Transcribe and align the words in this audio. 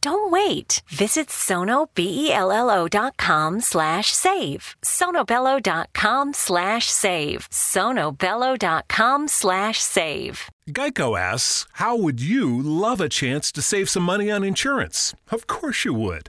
Don't 0.00 0.30
wait. 0.30 0.82
Visit 0.88 1.28
sonobello.com 1.28 3.60
slash 3.60 4.12
save. 4.12 4.76
sonobello.com 4.82 6.32
slash 6.34 6.86
save. 6.90 7.48
sonobello.com 7.50 9.28
slash 9.28 9.78
save. 9.78 10.50
Geico 10.70 11.18
asks, 11.18 11.66
How 11.74 11.96
would 11.96 12.20
you 12.20 12.60
love 12.62 13.00
a 13.00 13.08
chance 13.08 13.50
to 13.52 13.62
save 13.62 13.88
some 13.90 14.02
money 14.04 14.30
on 14.30 14.44
insurance? 14.44 15.14
Of 15.30 15.46
course 15.46 15.84
you 15.84 15.94
would. 15.94 16.28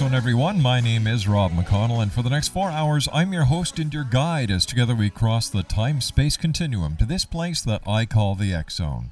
Zone, 0.00 0.14
everyone. 0.14 0.62
My 0.62 0.80
name 0.80 1.06
is 1.06 1.28
Rob 1.28 1.52
McConnell, 1.52 2.02
and 2.02 2.10
for 2.10 2.22
the 2.22 2.30
next 2.30 2.48
four 2.48 2.70
hours, 2.70 3.06
I'm 3.12 3.34
your 3.34 3.44
host 3.44 3.78
and 3.78 3.92
your 3.92 4.04
guide 4.04 4.50
as 4.50 4.64
together 4.64 4.94
we 4.94 5.10
cross 5.10 5.50
the 5.50 5.62
time 5.62 6.00
space 6.00 6.38
continuum 6.38 6.96
to 6.96 7.04
this 7.04 7.26
place 7.26 7.60
that 7.60 7.86
I 7.86 8.06
call 8.06 8.34
the 8.34 8.54
X 8.54 8.76
Zone. 8.76 9.10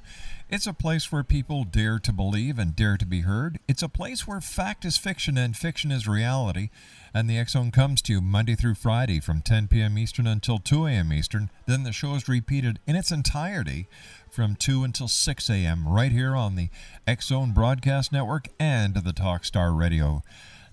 It's 0.48 0.66
a 0.66 0.72
place 0.72 1.12
where 1.12 1.22
people 1.22 1.64
dare 1.64 1.98
to 1.98 2.10
believe 2.10 2.58
and 2.58 2.74
dare 2.74 2.96
to 2.96 3.04
be 3.04 3.20
heard. 3.20 3.58
It's 3.68 3.82
a 3.82 3.88
place 3.90 4.26
where 4.26 4.40
fact 4.40 4.86
is 4.86 4.96
fiction 4.96 5.36
and 5.36 5.54
fiction 5.54 5.92
is 5.92 6.08
reality. 6.08 6.70
And 7.12 7.28
the 7.28 7.36
X 7.36 7.52
Zone 7.52 7.70
comes 7.70 8.00
to 8.02 8.14
you 8.14 8.22
Monday 8.22 8.54
through 8.54 8.76
Friday 8.76 9.20
from 9.20 9.42
10 9.42 9.68
p.m. 9.68 9.98
Eastern 9.98 10.26
until 10.26 10.58
2 10.58 10.86
a.m. 10.86 11.12
Eastern. 11.12 11.50
Then 11.66 11.82
the 11.82 11.92
show 11.92 12.14
is 12.14 12.30
repeated 12.30 12.78
in 12.86 12.96
its 12.96 13.12
entirety 13.12 13.88
from 14.30 14.56
2 14.56 14.84
until 14.84 15.08
6 15.08 15.50
a.m. 15.50 15.86
right 15.86 16.12
here 16.12 16.34
on 16.34 16.54
the 16.54 16.70
X 17.06 17.26
Zone 17.26 17.52
Broadcast 17.52 18.10
Network 18.10 18.48
and 18.58 18.94
the 18.94 19.12
Talkstar 19.12 19.78
Radio 19.78 20.22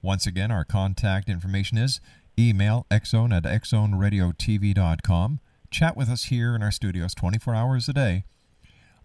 Once 0.00 0.24
again, 0.24 0.52
our 0.52 0.64
contact 0.64 1.28
information 1.28 1.76
is 1.76 2.00
email 2.38 2.86
xzone 2.88 3.36
at 3.36 3.42
xzoneradiotv.com. 3.42 5.40
Chat 5.72 5.96
with 5.96 6.08
us 6.08 6.24
here 6.24 6.54
in 6.54 6.62
our 6.62 6.70
studios 6.70 7.14
24 7.14 7.54
hours 7.56 7.88
a 7.88 7.92
day 7.92 8.24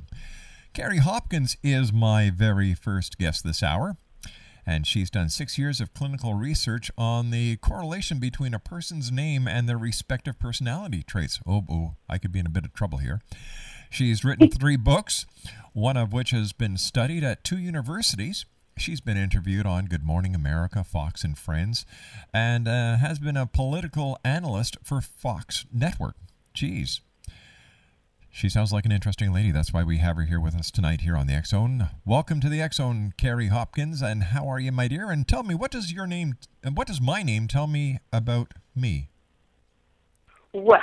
Kerri 0.74 1.00
Hopkins 1.00 1.58
is 1.62 1.94
my 1.94 2.32
very 2.32 2.74
first 2.74 3.20
guest 3.20 3.44
this 3.44 3.62
hour, 3.62 3.98
and 4.66 4.88
she's 4.88 5.12
done 5.12 5.30
six 5.30 5.60
years 5.60 5.80
of 5.80 5.94
clinical 5.94 6.34
research 6.34 6.90
on 6.98 7.30
the 7.30 7.58
correlation 7.58 8.18
between 8.20 8.56
a 8.56 8.60
person's 8.60 9.12
name 9.12 9.48
and 9.48 9.70
their 9.70 9.78
respective 9.78 10.40
personality 10.40 11.04
traits. 11.04 11.40
Oh, 11.46 11.66
oh, 11.70 11.94
I 12.10 12.18
could 12.18 12.32
be 12.32 12.40
in 12.40 12.48
a 12.48 12.50
bit 12.50 12.66
of 12.66 12.74
trouble 12.74 12.98
here. 12.98 13.22
She's 13.92 14.26
written 14.26 14.50
three 14.52 14.76
books, 14.76 15.28
one 15.74 15.98
of 15.98 16.14
which 16.14 16.32
has 16.32 16.52
been 16.52 16.78
studied 16.78 17.24
at 17.24 17.44
two 17.44 17.60
universities. 17.60 18.48
She's 18.78 19.02
been 19.02 19.18
interviewed 19.18 19.66
on 19.66 19.86
Good 19.86 20.04
Morning 20.04 20.36
America, 20.36 20.84
Fox 20.84 21.24
and 21.24 21.36
Friends, 21.36 21.84
and 22.32 22.68
uh, 22.68 22.98
has 22.98 23.18
been 23.18 23.36
a 23.36 23.48
political 23.48 24.20
analyst 24.24 24.78
for 24.84 25.02
Fox 25.02 25.66
Network. 25.74 26.16
Jeez. 26.54 27.00
She 28.30 28.50
sounds 28.50 28.72
like 28.72 28.86
an 28.86 28.92
interesting 28.92 29.34
lady. 29.34 29.50
That's 29.50 29.74
why 29.74 29.82
we 29.82 29.98
have 29.98 30.16
her 30.18 30.26
here 30.26 30.40
with 30.40 30.56
us 30.56 30.70
tonight 30.70 31.02
here 31.02 31.18
on 31.18 31.26
the 31.26 31.42
Zone. 31.44 31.90
Welcome 32.06 32.40
to 32.42 32.50
the 32.50 32.66
Zone, 32.72 33.14
Kerri 33.18 33.50
Hopkins. 33.50 34.04
And 34.04 34.26
how 34.26 34.48
are 34.48 34.60
you, 34.60 34.72
my 34.72 34.88
dear? 34.88 35.10
And 35.10 35.28
tell 35.28 35.42
me, 35.42 35.56
what 35.56 35.72
does 35.72 35.92
your 35.92 36.06
name 36.06 36.36
what 36.76 36.86
does 36.86 37.02
my 37.02 37.24
name 37.24 37.48
tell 37.48 37.66
me 37.66 37.98
about 38.14 38.54
me? 38.76 39.10
Well, 40.54 40.80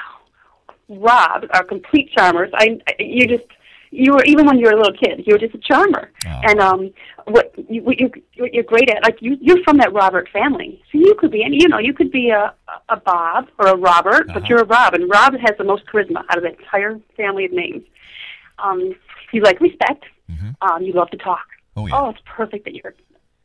Rob, 0.89 1.45
our 1.53 1.63
complete 1.63 2.11
charmers. 2.11 2.51
I 2.55 2.81
you 2.99 3.29
just 3.29 3.47
you 3.95 4.13
were 4.13 4.25
even 4.25 4.47
when 4.47 4.59
you 4.59 4.67
were 4.67 4.73
a 4.73 4.77
little 4.77 4.93
kid, 5.03 5.25
you 5.27 5.35
were 5.35 5.39
just 5.39 5.55
a 5.55 5.59
charmer. 5.59 6.11
Oh. 6.27 6.41
And 6.49 6.61
um, 6.61 6.91
what 7.27 7.53
you 7.71 7.83
what 7.83 7.99
you 8.01 8.11
what 8.39 8.53
you're 8.55 8.65
great 8.65 8.91
at, 8.91 9.03
like 9.05 9.19
you 9.21 9.37
you're 9.41 9.63
from 9.65 9.77
that 9.79 9.93
Robert 9.93 10.29
family, 10.33 10.83
so 10.91 10.99
you 10.99 11.15
could 11.15 11.31
be 11.31 11.43
any 11.45 11.57
you 11.63 11.69
know 11.69 11.79
you 11.79 11.95
could 11.95 12.11
be 12.11 12.31
a 12.31 12.53
a 12.89 12.97
Bob 12.97 13.49
or 13.59 13.67
a 13.69 13.77
Robert, 13.77 14.29
Uh-huh. 14.29 14.41
but 14.41 14.49
you're 14.49 14.61
a 14.61 14.65
Rob, 14.67 14.95
and 14.95 15.09
Rob 15.11 15.33
has 15.35 15.57
the 15.59 15.65
most 15.65 15.85
charisma 15.87 16.25
out 16.29 16.37
of 16.39 16.43
the 16.45 16.51
entire 16.59 16.99
family 17.17 17.45
of 17.45 17.53
names. 17.53 17.85
Um, 18.59 18.95
you 19.33 19.41
like 19.43 19.61
respect. 19.61 20.05
Mhm. 20.31 20.55
Um, 20.63 20.83
you 20.83 20.93
love 20.93 21.11
to 21.11 21.17
talk. 21.19 21.47
Oh, 21.77 21.87
yeah. 21.87 21.95
Oh, 22.01 22.11
it's 22.11 22.21
perfect 22.25 22.65
that 22.65 22.75
you're 22.75 22.95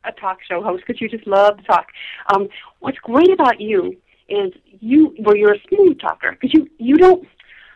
a 0.04 0.12
talk 0.12 0.38
show 0.48 0.62
host 0.62 0.82
because 0.86 1.00
you 1.00 1.08
just 1.08 1.26
love 1.26 1.58
to 1.58 1.62
talk. 1.64 1.86
Um, 2.32 2.48
what's 2.78 2.98
great 2.98 3.30
about 3.30 3.60
you 3.60 3.96
is 4.28 4.52
you, 4.80 5.14
well, 5.18 5.36
you're 5.36 5.52
a 5.54 5.60
smooth 5.68 5.98
talker 6.00 6.30
because 6.32 6.54
you 6.54 6.68
you 6.78 6.96
don't 6.96 7.26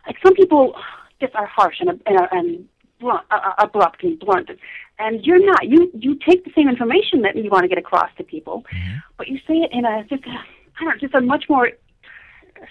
like 0.06 0.16
some 0.24 0.34
people 0.34 0.74
just 1.20 1.34
are 1.34 1.46
harsh 1.46 1.76
and 1.80 1.90
and, 2.06 2.18
and 2.30 2.68
blunt, 3.00 3.24
uh, 3.30 3.40
uh, 3.44 3.54
abrupt 3.58 4.02
and 4.02 4.18
blunt, 4.18 4.50
and 4.98 5.24
you're 5.24 5.44
not. 5.44 5.68
You 5.68 5.90
you 5.94 6.18
take 6.26 6.44
the 6.44 6.52
same 6.54 6.68
information 6.68 7.22
that 7.22 7.36
you 7.36 7.50
want 7.50 7.62
to 7.62 7.68
get 7.68 7.78
across 7.78 8.10
to 8.18 8.24
people, 8.24 8.64
but 9.16 9.28
you 9.28 9.38
say 9.46 9.54
it 9.54 9.70
in 9.72 9.84
a 9.84 10.04
just 10.04 10.24
a, 10.24 10.30
I 10.30 10.84
don't 10.84 10.88
know, 10.88 10.94
just 11.00 11.14
a 11.14 11.20
much 11.20 11.44
more 11.48 11.70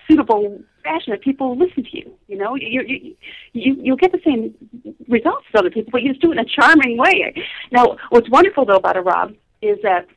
suitable 0.08 0.62
fashion 0.84 1.12
that 1.12 1.22
people 1.22 1.58
listen 1.58 1.84
to 1.84 1.98
you. 1.98 2.14
You 2.28 2.38
know, 2.38 2.56
you 2.56 2.82
you 2.88 3.16
you 3.54 3.76
you'll 3.82 3.98
get 3.98 4.12
the 4.12 4.22
same 4.26 4.54
results 5.08 5.46
as 5.54 5.60
other 5.60 5.70
people, 5.70 5.92
but 5.92 6.02
you 6.02 6.10
just 6.10 6.22
do 6.22 6.32
it 6.32 6.38
in 6.38 6.40
a 6.40 6.46
charming 6.46 6.98
way. 6.98 7.34
Now, 7.72 7.98
what's 8.10 8.30
wonderful 8.30 8.66
though 8.66 8.76
about 8.76 8.98
a 8.98 9.02
Rob 9.02 9.34
is 9.62 9.78
that 9.84 10.08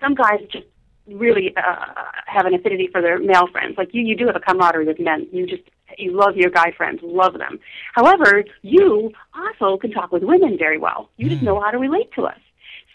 some 0.00 0.14
guys 0.14 0.40
just 0.50 0.66
really 1.06 1.54
uh, 1.56 1.86
have 2.26 2.46
an 2.46 2.54
affinity 2.54 2.88
for 2.90 3.00
their 3.00 3.18
male 3.18 3.46
friends. 3.48 3.76
Like 3.76 3.92
you, 3.92 4.02
you 4.02 4.16
do 4.16 4.26
have 4.26 4.36
a 4.36 4.40
camaraderie 4.40 4.86
with 4.86 5.00
men. 5.00 5.26
You 5.32 5.46
just 5.46 5.62
you 5.98 6.16
love 6.16 6.36
your 6.36 6.50
guy 6.50 6.72
friends, 6.76 7.00
love 7.02 7.34
them. 7.34 7.58
However, 7.94 8.44
you 8.62 9.12
also 9.34 9.76
can 9.78 9.90
talk 9.90 10.12
with 10.12 10.22
women 10.22 10.56
very 10.58 10.78
well. 10.78 11.10
You 11.16 11.28
just 11.28 11.42
know 11.42 11.60
how 11.60 11.70
to 11.70 11.78
relate 11.78 12.12
to 12.14 12.26
us. 12.26 12.38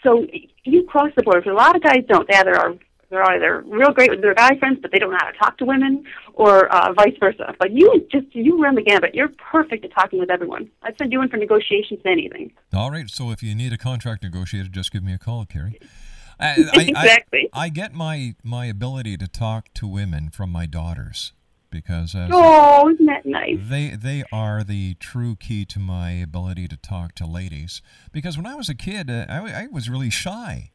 So 0.02 0.26
you 0.64 0.84
cross 0.84 1.10
the 1.16 1.22
board. 1.22 1.46
a 1.46 1.52
lot 1.52 1.74
of 1.74 1.82
guys 1.82 2.04
don't. 2.08 2.28
They 2.28 2.36
either 2.36 2.56
are 2.56 2.74
they're 3.10 3.28
either 3.30 3.62
real 3.66 3.92
great 3.92 4.10
with 4.10 4.20
their 4.20 4.34
guy 4.34 4.58
friends, 4.58 4.78
but 4.82 4.90
they 4.90 4.98
don't 4.98 5.10
know 5.10 5.18
how 5.20 5.30
to 5.30 5.38
talk 5.38 5.58
to 5.58 5.64
women, 5.64 6.04
or 6.34 6.66
uh, 6.74 6.92
vice 6.92 7.14
versa. 7.20 7.54
But 7.58 7.70
you 7.70 8.06
just 8.10 8.34
you 8.34 8.60
run 8.60 8.74
the 8.74 8.82
gambit. 8.82 9.14
You're 9.14 9.28
perfect 9.28 9.84
at 9.84 9.92
talking 9.92 10.18
with 10.18 10.30
everyone. 10.30 10.70
I'd 10.82 10.98
send 10.98 11.12
you 11.12 11.22
in 11.22 11.28
for 11.28 11.36
negotiations 11.36 12.02
to 12.02 12.08
anything. 12.08 12.52
All 12.74 12.90
right. 12.90 13.08
So 13.08 13.30
if 13.30 13.42
you 13.42 13.54
need 13.54 13.72
a 13.72 13.78
contract 13.78 14.22
negotiated, 14.22 14.72
just 14.72 14.90
give 14.90 15.04
me 15.04 15.12
a 15.12 15.18
call, 15.18 15.46
Kerri. 15.46 15.80
I, 16.38 16.68
I, 16.74 16.82
Exactly. 16.82 17.48
I, 17.52 17.64
I 17.64 17.68
get 17.68 17.94
my 17.94 18.34
my 18.42 18.66
ability 18.66 19.16
to 19.18 19.28
talk 19.28 19.72
to 19.74 19.86
women 19.86 20.28
from 20.30 20.50
my 20.50 20.66
daughters 20.66 21.32
because 21.70 22.14
as 22.14 22.30
Oh, 22.32 22.88
isn't 22.90 23.06
that 23.06 23.26
nice? 23.26 23.58
they 23.60 23.90
they 23.90 24.24
are 24.32 24.62
the 24.64 24.94
true 24.94 25.36
key 25.36 25.64
to 25.66 25.78
my 25.78 26.10
ability 26.12 26.68
to 26.68 26.76
talk 26.76 27.14
to 27.16 27.26
ladies. 27.26 27.82
Because 28.12 28.36
when 28.36 28.46
I 28.46 28.54
was 28.54 28.68
a 28.68 28.74
kid, 28.74 29.10
uh, 29.10 29.26
I, 29.28 29.64
I 29.64 29.66
was 29.70 29.88
really 29.88 30.10
shy. 30.10 30.70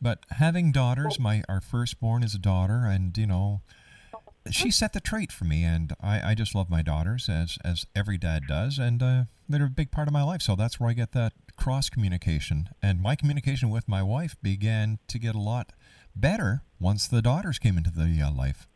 But 0.00 0.24
having 0.30 0.70
daughters, 0.72 1.18
my 1.18 1.42
our 1.48 1.60
firstborn 1.60 2.22
is 2.22 2.34
a 2.34 2.38
daughter, 2.38 2.82
and 2.86 3.16
you 3.18 3.26
know, 3.26 3.62
she 4.50 4.70
set 4.70 4.92
the 4.92 5.00
trait 5.00 5.32
for 5.32 5.44
me, 5.44 5.64
and 5.64 5.92
I, 6.00 6.30
I 6.30 6.34
just 6.34 6.54
love 6.54 6.70
my 6.70 6.82
daughters 6.82 7.28
as 7.28 7.58
as 7.64 7.84
every 7.96 8.16
dad 8.16 8.44
does, 8.46 8.78
and 8.78 9.02
uh, 9.02 9.24
they're 9.48 9.66
a 9.66 9.70
big 9.70 9.90
part 9.90 10.06
of 10.08 10.14
my 10.14 10.22
life. 10.22 10.40
So 10.42 10.54
that's 10.54 10.78
where 10.78 10.88
I 10.88 10.92
get 10.92 11.12
that 11.12 11.32
cross 11.56 11.90
communication, 11.90 12.68
and 12.80 13.00
my 13.02 13.16
communication 13.16 13.70
with 13.70 13.88
my 13.88 14.02
wife 14.02 14.36
began 14.40 15.00
to 15.08 15.18
get 15.18 15.34
a 15.34 15.40
lot 15.40 15.72
better 16.14 16.62
once 16.78 17.08
the 17.08 17.20
daughters 17.20 17.58
came 17.58 17.76
into 17.76 17.90
the 17.90 18.22
uh, 18.22 18.30
life. 18.32 18.68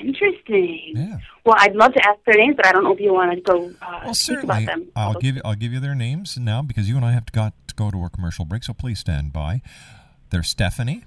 Interesting. 0.00 0.92
Yeah. 0.94 1.18
Well, 1.44 1.56
I'd 1.58 1.74
love 1.74 1.92
to 1.94 2.06
ask 2.06 2.18
their 2.24 2.36
names, 2.36 2.56
but 2.56 2.66
I 2.66 2.72
don't 2.72 2.84
know 2.84 2.92
if 2.92 3.00
you 3.00 3.12
want 3.12 3.32
to 3.32 3.40
go 3.40 3.70
uh, 3.82 4.00
Well, 4.04 4.14
speak 4.14 4.42
about 4.44 4.60
certainly, 4.60 4.64
them. 4.66 4.92
I'll 4.96 5.14
give 5.14 5.36
you, 5.36 5.42
I'll 5.44 5.54
give 5.54 5.72
you 5.72 5.80
their 5.80 5.94
names 5.94 6.36
now 6.36 6.62
because 6.62 6.88
you 6.88 6.96
and 6.96 7.04
I 7.04 7.12
have 7.12 7.30
got 7.32 7.52
to 7.68 7.74
go 7.74 7.90
to 7.90 8.04
a 8.04 8.10
commercial 8.10 8.44
break. 8.44 8.64
So 8.64 8.72
please 8.72 8.98
stand 8.98 9.32
by. 9.32 9.62
There's 10.30 10.48
Stephanie. 10.48 11.04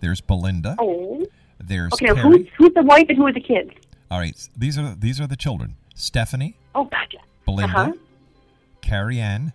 There's 0.00 0.20
Belinda. 0.20 0.76
Oh. 0.78 1.26
There's 1.60 1.92
Okay, 1.94 2.06
now 2.06 2.14
who's, 2.16 2.46
who's 2.56 2.72
the 2.74 2.82
wife 2.82 3.06
and 3.08 3.18
who 3.18 3.26
are 3.26 3.32
the 3.32 3.40
kids? 3.40 3.70
All 4.10 4.18
right, 4.20 4.36
these 4.56 4.78
are 4.78 4.94
these 4.94 5.20
are 5.20 5.26
the 5.26 5.36
children. 5.36 5.74
Stephanie, 5.94 6.56
Oh, 6.74 6.84
gotcha. 6.84 7.18
Belinda, 7.44 7.76
Uh-huh. 7.78 7.92
Carrie 8.80 9.18
Ann, 9.20 9.52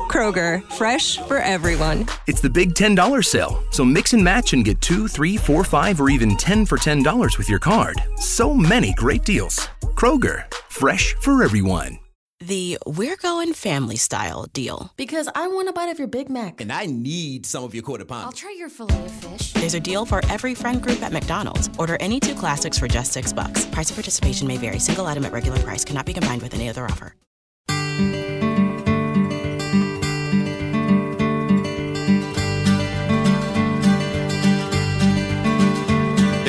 Kroger, 0.08 0.62
fresh 0.72 1.18
for 1.18 1.38
everyone. 1.38 2.06
It's 2.26 2.40
the 2.40 2.50
big 2.50 2.74
$10 2.74 3.24
sale, 3.24 3.62
so 3.70 3.84
mix 3.84 4.12
and 4.14 4.24
match 4.24 4.52
and 4.52 4.64
get 4.64 4.80
two, 4.80 5.06
three, 5.06 5.36
four, 5.36 5.62
five, 5.64 6.00
or 6.00 6.10
even 6.10 6.36
10 6.36 6.66
for 6.66 6.78
$10 6.78 7.38
with 7.38 7.48
your 7.48 7.58
card. 7.58 8.02
So 8.16 8.54
many 8.54 8.94
great 8.94 9.24
deals. 9.24 9.68
Kroger, 9.94 10.50
fresh 10.70 11.14
for 11.20 11.42
everyone. 11.42 11.98
The 12.40 12.78
We're 12.86 13.16
Going 13.16 13.52
Family 13.52 13.96
Style 13.96 14.46
deal. 14.52 14.92
Because 14.96 15.28
I 15.34 15.48
want 15.48 15.68
a 15.68 15.72
bite 15.72 15.88
of 15.88 15.98
your 15.98 16.06
Big 16.06 16.30
Mac. 16.30 16.60
And 16.60 16.72
I 16.72 16.86
need 16.86 17.44
some 17.44 17.64
of 17.64 17.74
your 17.74 17.82
quarter 17.82 18.04
pound. 18.04 18.26
I'll 18.26 18.32
try 18.32 18.54
your 18.56 18.68
filet 18.68 19.04
of 19.04 19.10
fish. 19.10 19.52
There's 19.54 19.74
a 19.74 19.80
deal 19.80 20.06
for 20.06 20.24
every 20.30 20.54
friend 20.54 20.80
group 20.80 21.02
at 21.02 21.12
McDonald's. 21.12 21.68
Order 21.78 21.96
any 22.00 22.20
two 22.20 22.36
classics 22.36 22.78
for 22.78 22.86
just 22.86 23.12
six 23.12 23.32
bucks. 23.32 23.66
Price 23.66 23.90
of 23.90 23.96
participation 23.96 24.46
may 24.46 24.56
vary. 24.56 24.78
Single 24.78 25.06
item 25.06 25.24
at 25.24 25.32
regular 25.32 25.58
price 25.58 25.84
cannot 25.84 26.06
be 26.06 26.14
combined 26.14 26.42
with 26.42 26.54
any 26.54 26.68
other 26.68 26.84
offer. 26.84 27.14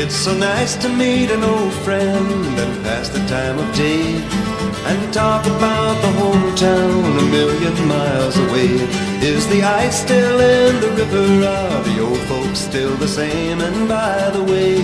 It's 0.01 0.15
so 0.15 0.33
nice 0.33 0.77
to 0.77 0.87
meet 0.87 1.29
an 1.29 1.43
old 1.43 1.73
friend 1.73 2.57
and 2.57 2.83
pass 2.85 3.09
the 3.09 3.19
time 3.27 3.59
of 3.59 3.75
day 3.75 4.15
and 4.89 5.13
talk 5.13 5.45
about 5.45 5.95
the 6.01 6.11
hometown 6.21 7.19
a 7.19 7.25
million 7.29 7.75
miles 7.85 8.37
away. 8.37 8.71
Is 9.21 9.45
the 9.49 9.61
ice 9.61 9.99
still 10.01 10.39
in 10.39 10.79
the 10.79 10.91
river? 10.91 11.45
Are 11.45 11.83
the 11.83 11.99
old 11.99 12.21
folks 12.29 12.59
still 12.59 12.95
the 12.95 13.09
same? 13.09 13.59
And 13.59 13.89
by 13.89 14.29
the 14.29 14.41
way, 14.41 14.75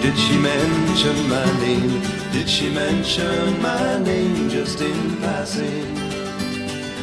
did 0.00 0.16
she 0.16 0.38
mention 0.38 1.28
my 1.28 1.44
name? 1.58 2.00
Did 2.30 2.48
she 2.48 2.70
mention 2.72 3.60
my 3.60 3.98
name 3.98 4.48
just 4.48 4.80
in 4.80 5.16
passing? 5.16 5.98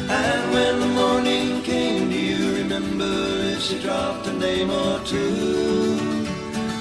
And 0.08 0.54
when 0.54 0.80
the 0.80 0.92
morning 1.00 1.60
came, 1.60 2.08
do 2.08 2.18
you 2.18 2.54
remember 2.54 3.12
if 3.52 3.60
she 3.60 3.78
dropped 3.82 4.28
a 4.28 4.32
name 4.32 4.70
or 4.70 4.98
two? 5.04 6.19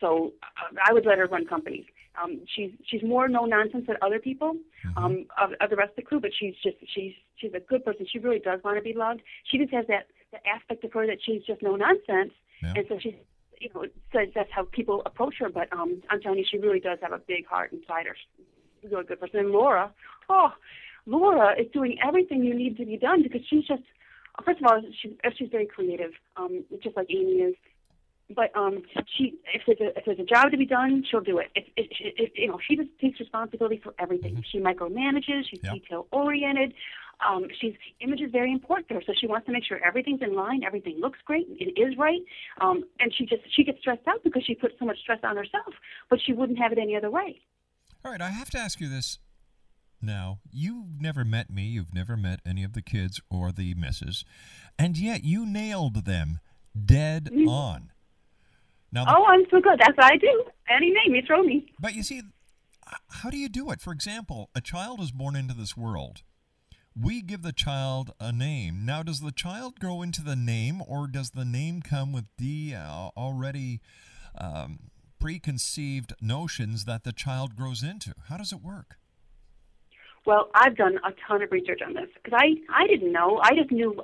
So 0.00 0.32
uh, 0.42 0.76
I 0.86 0.92
would 0.92 1.06
let 1.06 1.18
her 1.18 1.26
run 1.26 1.46
companies. 1.46 1.84
Um, 2.22 2.42
she's 2.54 2.70
she's 2.86 3.02
more 3.02 3.28
no 3.28 3.44
nonsense 3.44 3.86
than 3.86 3.96
other 4.02 4.18
people 4.18 4.56
um, 4.96 5.26
of, 5.40 5.50
of 5.60 5.70
the 5.70 5.76
rest 5.76 5.90
of 5.90 5.96
the 5.96 6.02
crew, 6.02 6.20
but 6.20 6.30
she's 6.38 6.54
just 6.62 6.76
she's 6.94 7.12
she's 7.36 7.52
a 7.54 7.60
good 7.60 7.84
person. 7.84 8.06
She 8.10 8.18
really 8.18 8.38
does 8.38 8.60
want 8.62 8.76
to 8.76 8.82
be 8.82 8.92
loved. 8.92 9.22
She 9.50 9.58
just 9.58 9.72
has 9.72 9.86
that, 9.88 10.06
that 10.32 10.42
aspect 10.46 10.84
of 10.84 10.92
her 10.92 11.06
that 11.06 11.18
she's 11.24 11.42
just 11.44 11.62
no 11.62 11.74
nonsense, 11.74 12.32
and 12.76 12.86
so 12.88 12.98
she's 13.00 13.14
you 13.60 13.70
know 13.74 13.84
says 14.12 14.28
that's 14.34 14.50
how 14.52 14.64
people 14.72 15.02
approach 15.06 15.34
her. 15.40 15.48
But 15.48 15.72
um, 15.72 16.02
I'm 16.10 16.20
telling 16.20 16.38
you, 16.38 16.44
she 16.50 16.58
really 16.58 16.80
does 16.80 16.98
have 17.02 17.12
a 17.12 17.18
big 17.18 17.46
heart 17.46 17.72
inside 17.72 18.06
her. 18.06 18.16
She's 18.80 18.92
a 18.92 18.94
really 18.94 19.06
good 19.06 19.20
person. 19.20 19.40
And 19.40 19.50
Laura, 19.50 19.92
oh, 20.28 20.52
Laura 21.06 21.54
is 21.60 21.66
doing 21.72 21.98
everything 22.06 22.44
you 22.44 22.54
need 22.54 22.76
to 22.78 22.84
be 22.84 22.96
done 22.96 23.22
because 23.22 23.42
she's 23.48 23.64
just 23.66 23.82
first 24.44 24.60
of 24.60 24.66
all 24.66 24.80
she's 25.02 25.12
she's 25.36 25.48
very 25.50 25.66
creative, 25.66 26.12
um, 26.36 26.64
just 26.82 26.96
like 26.96 27.06
Amy 27.10 27.42
is 27.42 27.54
but 28.34 28.54
um 28.56 28.82
she 29.16 29.34
if 29.52 29.62
there's 29.66 29.80
a 29.80 29.98
if 29.98 30.04
there's 30.06 30.18
a 30.18 30.24
job 30.24 30.50
to 30.50 30.56
be 30.56 30.64
done 30.64 31.04
she'll 31.10 31.20
do 31.20 31.38
it 31.38 31.48
if, 31.54 31.64
if, 31.76 31.88
if 32.00 32.32
you 32.36 32.48
know 32.48 32.58
she 32.66 32.76
just 32.76 32.88
takes 33.00 33.20
responsibility 33.20 33.80
for 33.82 33.94
everything 33.98 34.42
she 34.50 34.58
micromanages 34.58 35.42
she's 35.50 35.60
detail 35.60 36.06
oriented 36.10 36.72
um 37.26 37.44
she's 37.60 37.74
image 38.00 38.20
is 38.20 38.30
very 38.30 38.52
important 38.52 38.88
to 38.88 38.94
her 38.94 39.02
so 39.06 39.12
she 39.20 39.26
wants 39.26 39.46
to 39.46 39.52
make 39.52 39.64
sure 39.64 39.78
everything's 39.86 40.20
in 40.22 40.34
line 40.34 40.62
everything 40.64 40.98
looks 41.00 41.18
great 41.24 41.46
it 41.58 41.78
is 41.80 41.96
right 41.98 42.20
um 42.60 42.82
and 43.00 43.12
she 43.14 43.24
just 43.26 43.42
she 43.54 43.64
gets 43.64 43.78
stressed 43.80 44.06
out 44.08 44.22
because 44.24 44.42
she 44.44 44.54
puts 44.54 44.74
so 44.78 44.84
much 44.84 44.98
stress 44.98 45.18
on 45.22 45.36
herself 45.36 45.74
but 46.10 46.18
she 46.24 46.32
wouldn't 46.32 46.58
have 46.58 46.72
it 46.72 46.78
any 46.78 46.96
other 46.96 47.10
way 47.10 47.40
All 48.04 48.10
right, 48.10 48.20
I 48.20 48.30
have 48.30 48.50
to 48.50 48.58
ask 48.58 48.80
you 48.80 48.88
this 48.88 49.18
now. 50.02 50.40
You've 50.52 51.00
never 51.00 51.24
met 51.24 51.48
me, 51.50 51.62
you've 51.62 51.94
never 51.94 52.16
met 52.16 52.40
any 52.44 52.62
of 52.64 52.74
the 52.74 52.82
kids 52.82 53.20
or 53.30 53.50
the 53.52 53.72
misses, 53.74 54.24
and 54.78 54.98
yet 54.98 55.24
you 55.24 55.46
nailed 55.46 56.04
them 56.04 56.40
dead 56.76 57.30
on. 57.48 57.90
Now, 58.92 59.04
the- 59.06 59.14
oh 59.16 59.24
i'm 59.26 59.44
so 59.50 59.60
good 59.60 59.78
that's 59.78 59.96
what 59.96 60.12
i 60.12 60.16
do 60.16 60.44
any 60.68 60.90
name 60.90 61.14
you 61.14 61.22
throw 61.26 61.42
me 61.42 61.72
But 61.80 61.94
you 61.94 62.02
see, 62.02 62.20
how 63.10 63.30
do 63.30 63.36
you 63.38 63.48
do 63.48 63.70
it? 63.70 63.80
For 63.80 63.92
example, 63.92 64.50
a 64.54 64.60
child 64.60 65.00
is 65.00 65.10
born 65.10 65.34
into 65.36 65.54
this 65.54 65.76
world. 65.76 66.22
We 66.96 67.22
give 67.22 67.42
the 67.42 67.52
child 67.52 68.12
a 68.20 68.30
name. 68.30 68.84
Now, 68.86 69.02
does 69.02 69.20
the 69.20 69.32
child 69.32 69.80
grow 69.80 70.00
into 70.00 70.22
the 70.22 70.36
name, 70.36 70.80
or 70.86 71.08
does 71.08 71.30
the 71.30 71.44
name 71.44 71.82
come 71.82 72.12
with 72.12 72.26
the 72.38 72.74
uh, 72.76 73.08
already 73.16 73.80
um, 74.38 74.90
preconceived 75.18 76.14
notions 76.20 76.84
that 76.84 77.02
the 77.02 77.12
child 77.12 77.56
grows 77.56 77.82
into? 77.82 78.14
How 78.28 78.36
does 78.36 78.52
it 78.52 78.62
work? 78.62 78.98
Well, 80.26 80.50
I've 80.54 80.76
done 80.76 80.98
a 81.04 81.12
ton 81.26 81.42
of 81.42 81.52
research 81.52 81.80
on 81.86 81.94
this 81.94 82.08
because 82.14 82.38
I 82.40 82.54
I 82.72 82.86
didn't 82.86 83.12
know. 83.12 83.40
I 83.42 83.54
just 83.54 83.70
knew. 83.70 84.02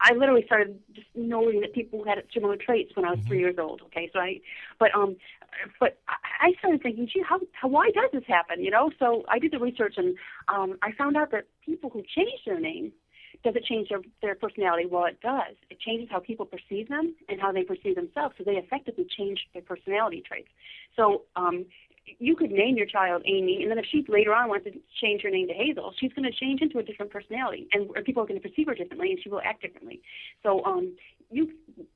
I 0.00 0.14
literally 0.14 0.42
started 0.44 0.80
just 0.92 1.06
knowing 1.14 1.60
that 1.60 1.72
people 1.72 2.04
had 2.04 2.20
similar 2.34 2.56
traits 2.56 2.90
when 2.96 3.04
I 3.04 3.12
was 3.12 3.20
three 3.26 3.38
years 3.38 3.54
old. 3.58 3.82
Okay, 3.86 4.10
so 4.12 4.18
I, 4.18 4.40
but 4.80 4.92
um, 4.94 5.16
but 5.78 5.98
I 6.08 6.48
I 6.48 6.52
started 6.58 6.82
thinking, 6.82 7.06
gee, 7.12 7.22
how, 7.26 7.38
how 7.52 7.68
why 7.68 7.90
does 7.92 8.10
this 8.12 8.24
happen? 8.26 8.62
You 8.64 8.72
know, 8.72 8.90
so 8.98 9.24
I 9.28 9.38
did 9.38 9.52
the 9.52 9.60
research 9.60 9.94
and 9.96 10.16
um, 10.48 10.78
I 10.82 10.90
found 10.92 11.16
out 11.16 11.30
that 11.30 11.44
people 11.64 11.90
who 11.90 12.02
change 12.02 12.40
their 12.44 12.58
name 12.58 12.92
does 13.44 13.56
it 13.56 13.64
change 13.64 13.88
their, 13.88 14.00
their 14.20 14.34
personality? 14.34 14.86
Well, 14.86 15.04
it 15.06 15.20
does. 15.20 15.56
It 15.70 15.80
changes 15.80 16.08
how 16.10 16.20
people 16.20 16.46
perceive 16.46 16.88
them 16.88 17.14
and 17.28 17.40
how 17.40 17.50
they 17.50 17.64
perceive 17.64 17.96
themselves. 17.96 18.34
So 18.38 18.44
they 18.44 18.52
effectively 18.52 19.06
change 19.16 19.40
their 19.52 19.62
personality 19.62 20.22
traits. 20.26 20.48
So 20.96 21.22
um, 21.34 21.66
you 22.18 22.36
could 22.36 22.50
name 22.50 22.76
your 22.76 22.86
child 22.86 23.22
Amy, 23.26 23.62
and 23.62 23.70
then 23.70 23.78
if 23.78 23.86
she 23.90 24.04
later 24.08 24.34
on 24.34 24.48
wants 24.48 24.64
to 24.66 24.72
change 25.00 25.22
her 25.22 25.30
name 25.30 25.48
to 25.48 25.54
Hazel, 25.54 25.92
she's 25.98 26.12
going 26.12 26.30
to 26.30 26.36
change 26.36 26.60
into 26.60 26.78
a 26.78 26.82
different 26.82 27.12
personality, 27.12 27.68
and 27.72 27.90
people 28.04 28.22
are 28.22 28.26
going 28.26 28.40
to 28.40 28.48
perceive 28.48 28.66
her 28.66 28.74
differently, 28.74 29.10
and 29.10 29.20
she 29.22 29.28
will 29.28 29.40
act 29.44 29.62
differently. 29.62 30.00
So 30.42 30.64
um, 30.64 30.96
you, 31.30 31.52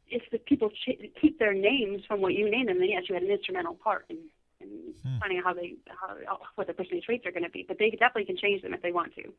if 0.08 0.22
the 0.30 0.38
people 0.38 0.70
ch- 0.70 1.10
keep 1.20 1.38
their 1.38 1.54
names 1.54 2.02
from 2.06 2.20
what 2.20 2.34
you 2.34 2.50
name 2.50 2.66
them, 2.66 2.78
then 2.78 2.88
yes, 2.88 3.04
you 3.08 3.14
had 3.14 3.24
an 3.24 3.30
instrumental 3.30 3.74
part 3.74 4.06
in, 4.08 4.18
in 4.60 4.94
finding 5.20 5.38
out 5.38 5.44
how 5.44 5.54
they, 5.54 5.74
how 5.88 6.38
what 6.54 6.66
their 6.66 6.74
personality 6.74 7.04
traits 7.04 7.26
are 7.26 7.32
going 7.32 7.44
to 7.44 7.50
be. 7.50 7.64
But 7.66 7.78
they 7.78 7.90
definitely 7.90 8.26
can 8.26 8.36
change 8.36 8.62
them 8.62 8.74
if 8.74 8.82
they 8.82 8.92
want 8.92 9.14
to. 9.16 9.32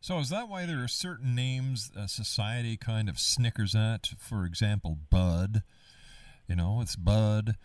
So, 0.00 0.18
is 0.20 0.28
that 0.28 0.48
why 0.48 0.64
there 0.64 0.82
are 0.82 0.88
certain 0.88 1.34
names 1.34 1.90
uh, 1.96 2.06
society 2.06 2.76
kind 2.76 3.08
of 3.08 3.18
snickers 3.18 3.74
at? 3.74 4.06
For 4.18 4.44
example, 4.44 4.96
Bud. 5.10 5.62
You 6.46 6.56
know, 6.56 6.80
it's 6.80 6.96
Bud. 6.96 7.56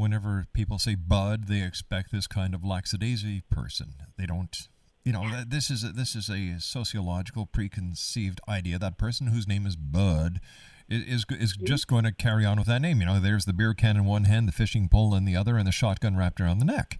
Whenever 0.00 0.46
people 0.52 0.78
say 0.78 0.94
Bud, 0.94 1.46
they 1.46 1.62
expect 1.62 2.10
this 2.10 2.26
kind 2.26 2.54
of 2.54 2.64
lackadaisy 2.64 3.42
person. 3.50 3.94
They 4.16 4.26
don't. 4.26 4.68
You 5.04 5.12
know, 5.12 5.28
th- 5.28 5.48
this 5.48 5.70
is 5.70 5.82
a, 5.82 5.88
this 5.88 6.14
is 6.14 6.28
a 6.28 6.58
sociological 6.58 7.46
preconceived 7.46 8.40
idea. 8.48 8.78
That 8.78 8.98
person 8.98 9.28
whose 9.28 9.48
name 9.48 9.66
is 9.66 9.76
Bud 9.76 10.40
is 10.88 11.24
is 11.30 11.56
just 11.56 11.86
going 11.86 12.04
to 12.04 12.12
carry 12.12 12.44
on 12.44 12.58
with 12.58 12.66
that 12.66 12.82
name. 12.82 13.00
You 13.00 13.06
know, 13.06 13.20
there's 13.20 13.44
the 13.44 13.52
beer 13.52 13.74
can 13.74 13.96
in 13.96 14.04
one 14.04 14.24
hand, 14.24 14.48
the 14.48 14.52
fishing 14.52 14.88
pole 14.88 15.14
in 15.14 15.24
the 15.24 15.36
other, 15.36 15.56
and 15.56 15.66
the 15.66 15.72
shotgun 15.72 16.16
wrapped 16.16 16.40
around 16.40 16.58
the 16.58 16.64
neck. 16.64 16.98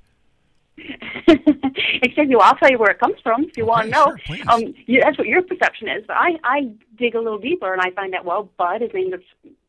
Except 2.02 2.28
you, 2.28 2.38
I'll 2.38 2.56
tell 2.56 2.70
you 2.70 2.78
where 2.78 2.90
it 2.90 2.99
comes 2.99 3.16
from 3.22 3.44
if 3.44 3.56
you 3.56 3.66
want 3.66 3.84
to 3.84 3.90
know. 3.90 4.16
sure, 4.25 4.37
um, 4.49 4.75
you, 4.87 5.00
that's 5.00 5.18
what 5.18 5.26
your 5.26 5.42
perception 5.42 5.88
is. 5.88 6.04
But 6.06 6.16
I, 6.16 6.38
I 6.44 6.72
dig 6.99 7.14
a 7.14 7.20
little 7.20 7.38
deeper 7.38 7.72
and 7.72 7.80
I 7.80 7.90
find 7.90 8.12
that 8.12 8.25
well, 8.25 8.50
Bud 8.56 8.82
is 8.82 8.90
of 9.12 9.22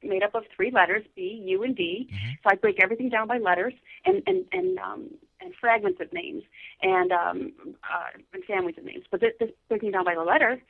made 0.03 0.23
up 0.23 0.33
of 0.35 0.43
three 0.55 0.71
letters, 0.71 1.03
B, 1.15 1.41
U, 1.45 1.63
and 1.63 1.75
D. 1.75 2.09
So 2.43 2.49
I 2.51 2.55
break 2.55 2.81
everything 2.81 3.09
down 3.09 3.27
by 3.27 3.37
letters 3.37 3.73
and 4.05 4.23
and 4.27 4.45
and 4.51 4.77
um, 4.79 5.09
and 5.39 5.53
fragments 5.59 5.99
of 6.01 6.11
names 6.13 6.43
and 6.81 7.11
um, 7.11 7.53
uh, 7.83 8.17
and 8.33 8.43
families 8.45 8.75
of 8.77 8.85
names. 8.85 9.05
But 9.11 9.21
this, 9.21 9.33
this 9.39 9.49
breaking 9.69 9.91
down 9.91 10.05
by 10.05 10.15
the 10.15 10.23
letter, 10.23 10.61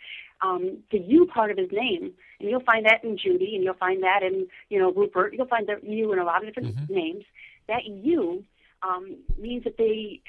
um, 0.42 0.78
the 0.92 1.00
U 1.00 1.26
part 1.26 1.52
of 1.52 1.58
his 1.58 1.70
name, 1.72 2.14
and 2.40 2.50
you'll 2.50 2.62
find 2.64 2.86
that 2.86 3.04
in 3.04 3.18
Judy, 3.18 3.56
and 3.56 3.64
you'll 3.64 3.74
find 3.76 4.04
that 4.04 4.24
in 4.24 4.48
you 4.70 4.80
know 4.80 4.92
Rupert. 4.92 5.34
You'll 5.34 5.48
find 5.48 5.68
the 5.68 5.80
U 5.88 6.14
in 6.14 6.20
a 6.20 6.24
lot 6.26 6.46
of 6.46 6.54
different 6.54 6.90
names. 6.90 7.24
That 7.68 7.86
U 7.86 8.44
um, 8.84 9.18
means 9.38 9.64
that 9.64 9.78
they, 9.78 10.22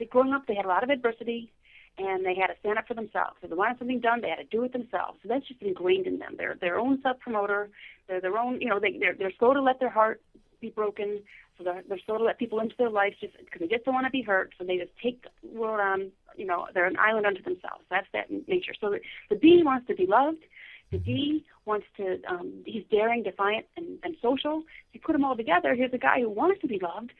they 0.00 0.06
growing 0.06 0.32
up, 0.32 0.46
they 0.46 0.56
had 0.56 0.64
a 0.64 0.68
lot 0.68 0.82
of 0.82 0.90
adversity, 0.90 1.52
and 1.98 2.24
they 2.24 2.34
had 2.34 2.48
to 2.48 2.58
stand 2.60 2.78
up 2.78 2.88
for 2.88 2.94
themselves. 2.94 3.36
If 3.42 3.50
they 3.50 3.56
wanted 3.56 3.78
something 3.78 4.00
done, 4.00 4.20
they 4.20 4.30
had 4.30 4.36
to 4.36 4.44
do 4.44 4.64
it 4.64 4.72
themselves. 4.72 5.18
So 5.22 5.28
that's 5.28 5.46
just 5.46 5.62
ingrained 5.62 6.06
in 6.06 6.18
them. 6.18 6.34
They're 6.36 6.56
their 6.60 6.78
own 6.78 7.00
self 7.02 7.20
promoter. 7.20 7.70
They're 8.08 8.20
their 8.20 8.36
own. 8.38 8.60
You 8.60 8.68
know, 8.68 8.80
they 8.80 8.96
they're, 8.98 9.14
they're 9.14 9.32
slow 9.38 9.54
to 9.54 9.62
let 9.62 9.78
their 9.78 9.90
heart 9.90 10.20
be 10.60 10.70
broken. 10.70 11.20
So 11.56 11.64
they're, 11.64 11.82
they're 11.88 12.00
slow 12.06 12.18
to 12.18 12.24
let 12.24 12.38
people 12.38 12.60
into 12.60 12.74
their 12.78 12.90
lives 12.90 13.16
just 13.20 13.36
because 13.38 13.60
they 13.60 13.68
just 13.68 13.84
don't 13.84 13.94
want 13.94 14.06
to 14.06 14.10
be 14.10 14.22
hurt. 14.22 14.54
So 14.58 14.64
they 14.64 14.78
just 14.78 14.92
take 15.02 15.22
the 15.22 15.58
world 15.58 15.80
on. 15.80 16.10
You 16.36 16.46
know, 16.46 16.66
they're 16.72 16.86
an 16.86 16.98
island 16.98 17.26
unto 17.26 17.42
themselves. 17.42 17.84
That's 17.90 18.06
that 18.14 18.30
nature. 18.48 18.72
So 18.80 18.90
the, 18.90 19.00
the 19.28 19.36
B 19.36 19.60
wants 19.62 19.86
to 19.88 19.94
be 19.94 20.06
loved. 20.06 20.44
The 20.90 20.98
D 20.98 21.44
wants 21.66 21.86
to, 21.98 22.20
um, 22.28 22.62
he's 22.66 22.82
daring, 22.90 23.22
defiant, 23.22 23.66
and, 23.76 23.98
and 24.02 24.16
social. 24.20 24.64
You 24.92 25.00
put 25.00 25.12
them 25.12 25.24
all 25.24 25.36
together, 25.36 25.74
here's 25.74 25.92
a 25.92 25.98
guy 25.98 26.20
who 26.20 26.28
wants 26.28 26.60
to 26.62 26.66
be 26.66 26.80
loved, 26.82 27.12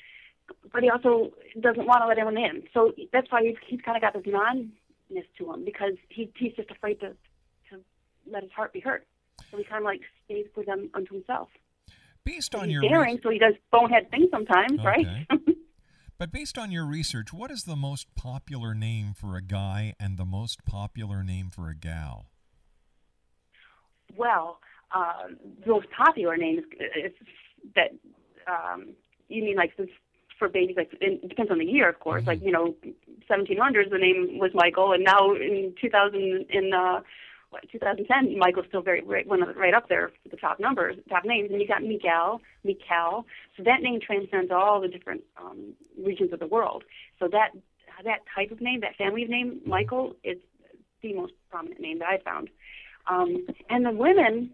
but 0.73 0.83
he 0.83 0.90
also 0.90 1.30
doesn't 1.61 1.87
want 1.87 2.02
to 2.02 2.07
let 2.07 2.19
anyone 2.19 2.37
in. 2.37 2.62
So 2.73 2.92
that's 3.12 3.30
why 3.30 3.42
he's, 3.42 3.57
he's 3.66 3.80
kind 3.80 3.97
of 3.97 4.02
got 4.02 4.14
this 4.14 4.23
non-ness 4.26 5.25
to 5.38 5.52
him 5.52 5.64
because 5.64 5.95
he, 6.09 6.30
he's 6.37 6.52
just 6.54 6.71
afraid 6.71 7.00
to, 7.00 7.09
to 7.71 7.80
let 8.30 8.42
his 8.42 8.52
heart 8.52 8.73
be 8.73 8.80
hurt. 8.80 9.07
So 9.50 9.57
he 9.57 9.64
kind 9.64 9.78
of 9.78 9.85
like 9.85 10.00
stays 10.25 10.47
with 10.57 10.66
them 10.66 10.90
unto 10.95 11.14
himself. 11.14 11.49
Based 12.25 12.54
on 12.54 12.64
he's 12.64 12.75
your 12.75 12.83
daring, 12.83 13.19
so 13.23 13.30
he 13.30 13.38
does 13.38 13.54
bonehead 13.73 14.11
things 14.11 14.28
sometimes, 14.30 14.85
right? 14.85 15.07
Okay. 15.33 15.54
But 16.21 16.33
based 16.33 16.59
on 16.59 16.71
your 16.71 16.85
research, 16.85 17.33
what 17.33 17.50
is 17.50 17.64
the 17.64 17.76
most 17.76 18.14
popular 18.14 18.75
name 18.75 19.14
for 19.14 19.37
a 19.37 19.40
guy 19.40 19.95
and 19.99 20.19
the 20.19 20.26
most 20.26 20.66
popular 20.66 21.25
name 21.25 21.49
for 21.49 21.71
a 21.71 21.75
gal? 21.75 22.26
Well, 24.14 24.59
uh, 24.95 25.28
the 25.64 25.71
most 25.71 25.87
popular 25.97 26.37
name 26.37 26.59
is, 26.59 26.64
is 27.07 27.12
that 27.75 27.92
um, 28.47 28.88
you 29.28 29.42
mean 29.42 29.57
like 29.57 29.75
this 29.78 29.88
for 30.40 30.49
babies 30.49 30.75
like 30.76 30.90
it 31.00 31.28
depends 31.28 31.52
on 31.52 31.59
the 31.59 31.64
year 31.64 31.88
of 31.88 32.00
course. 32.00 32.26
Like 32.26 32.42
you 32.42 32.50
know 32.50 32.75
1700s 33.30 33.90
the 33.90 33.99
name 33.99 34.38
was 34.40 34.50
michael 34.54 34.92
and 34.92 35.04
now 35.04 35.32
in 35.35 35.73
2000 35.80 36.47
in 36.50 36.73
uh 36.75 37.00
what, 37.50 37.62
2010 37.70 38.38
michael's 38.38 38.66
still 38.68 38.80
very 38.80 39.02
right 39.02 39.26
one 39.26 39.42
of 39.42 39.49
the, 39.49 39.54
right 39.54 39.75
up 39.75 39.88
there 39.88 40.11
for 40.23 40.28
the 40.30 40.37
top 40.37 40.59
numbers 40.59 40.97
top 41.09 41.25
names. 41.25 41.50
And 41.52 41.61
you 41.61 41.68
got 41.68 41.82
miguel 41.82 42.40
mikael 42.64 43.26
so 43.56 43.62
that 43.62 43.82
name 43.82 44.00
transcends 44.04 44.50
all 44.50 44.80
the 44.80 44.88
different 44.88 45.23
um 45.40 45.75
regions 46.02 46.32
of 46.32 46.40
the 46.40 46.47
world. 46.49 46.82
So 47.20 47.28
that 47.28 47.50
that 48.04 48.20
type 48.35 48.50
of 48.50 48.61
name 48.61 48.80
that 48.80 48.97
family 48.97 49.23
of 49.23 49.28
name 49.28 49.61
michael 49.66 50.16
is 50.25 50.38
the 51.02 51.12
most 51.14 51.35
prominent 51.50 51.80
name 51.80 51.99
that 52.00 52.09
i 52.09 52.18
found. 52.18 52.49
Um 53.06 53.47
and 53.68 53.85
the 53.85 53.92
women 53.92 54.50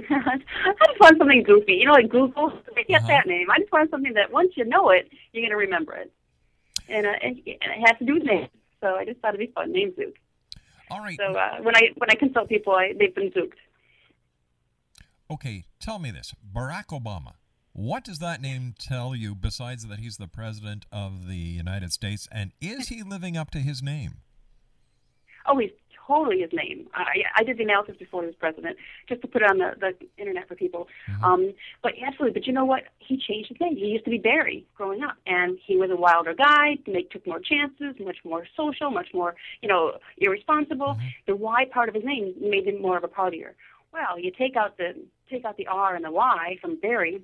I 0.10 0.38
just 0.38 1.00
want 1.00 1.18
something 1.18 1.44
goofy. 1.44 1.74
You 1.74 1.86
know, 1.86 1.92
like 1.92 2.08
Google. 2.08 2.52
I 2.76 2.82
get 2.82 3.06
that 3.06 3.28
name. 3.28 3.48
I 3.48 3.60
just 3.60 3.70
want 3.70 3.92
something 3.92 4.14
that 4.14 4.32
once 4.32 4.54
you 4.56 4.64
know 4.64 4.90
it, 4.90 5.08
you're 5.32 5.42
going 5.42 5.50
to 5.50 5.56
remember 5.56 5.94
it. 5.94 6.10
And, 6.88 7.06
uh, 7.06 7.12
and, 7.22 7.40
it 7.46 7.60
has 7.86 7.96
to 8.00 8.04
do 8.04 8.14
with 8.14 8.24
names. 8.24 8.48
So 8.80 8.96
I 8.96 9.04
just 9.04 9.20
thought 9.20 9.34
it'd 9.34 9.46
be 9.46 9.52
fun. 9.52 9.70
Name 9.70 9.94
Zook. 9.94 10.16
All 10.90 10.98
right. 10.98 11.16
So 11.16 11.32
uh, 11.32 11.58
when 11.62 11.76
I 11.76 11.90
when 11.96 12.10
I 12.10 12.16
consult 12.16 12.48
people, 12.48 12.72
I, 12.72 12.92
they've 12.98 13.14
been 13.14 13.30
zooked. 13.30 13.54
Okay, 15.30 15.62
tell 15.78 16.00
me 16.00 16.10
this 16.10 16.34
Barack 16.52 16.86
Obama. 16.86 17.34
What 17.72 18.02
does 18.02 18.18
that 18.18 18.42
name 18.42 18.74
tell 18.76 19.14
you 19.14 19.36
besides 19.36 19.86
that 19.86 20.00
he's 20.00 20.16
the 20.16 20.26
president 20.26 20.86
of 20.90 21.28
the 21.28 21.36
United 21.36 21.92
States? 21.92 22.26
And 22.32 22.50
is 22.60 22.88
he 22.88 23.04
living 23.04 23.36
up 23.36 23.52
to 23.52 23.58
his 23.58 23.80
name? 23.80 24.14
Oh, 25.46 25.56
he's 25.56 25.70
totally 26.04 26.40
his 26.40 26.50
name. 26.52 26.88
I, 26.94 27.22
I 27.36 27.44
did 27.44 27.58
the 27.58 27.62
analysis 27.62 27.94
before 27.96 28.22
he 28.22 28.26
was 28.26 28.34
president, 28.34 28.76
just 29.08 29.22
to 29.22 29.28
put 29.28 29.42
it 29.42 29.50
on 29.50 29.58
the, 29.58 29.74
the 29.78 29.94
internet 30.18 30.48
for 30.48 30.56
people. 30.56 30.88
Um, 31.22 31.54
but 31.80 31.92
absolutely, 32.04 32.32
but 32.40 32.48
you 32.48 32.52
know 32.52 32.64
what? 32.64 32.82
He 32.98 33.16
changed 33.16 33.50
his 33.50 33.60
name. 33.60 33.76
He 33.76 33.86
used 33.86 34.04
to 34.06 34.10
be 34.10 34.18
Barry 34.18 34.66
growing 34.74 35.04
up, 35.04 35.14
and 35.26 35.58
he 35.64 35.76
was 35.76 35.90
a 35.92 35.96
wilder 35.96 36.34
guy. 36.34 36.78
They 36.86 37.02
took 37.02 37.24
more 37.24 37.38
chances, 37.38 37.94
much 38.04 38.18
more 38.24 38.48
social, 38.56 38.90
much 38.90 39.08
more, 39.14 39.36
you 39.62 39.68
know, 39.68 39.92
irresponsible. 40.18 40.98
The 41.28 41.36
Y 41.36 41.66
part 41.72 41.88
of 41.88 41.94
his 41.94 42.04
name 42.04 42.34
made 42.40 42.66
him 42.66 42.82
more 42.82 42.96
of 42.96 43.04
a 43.04 43.08
partier. 43.08 43.52
Well, 43.92 44.18
you 44.18 44.30
take 44.30 44.56
out 44.56 44.76
the 44.76 44.94
take 45.30 45.44
out 45.44 45.56
the 45.56 45.66
R 45.66 45.94
and 45.94 46.04
the 46.04 46.10
Y 46.10 46.58
from 46.60 46.78
Barry, 46.80 47.22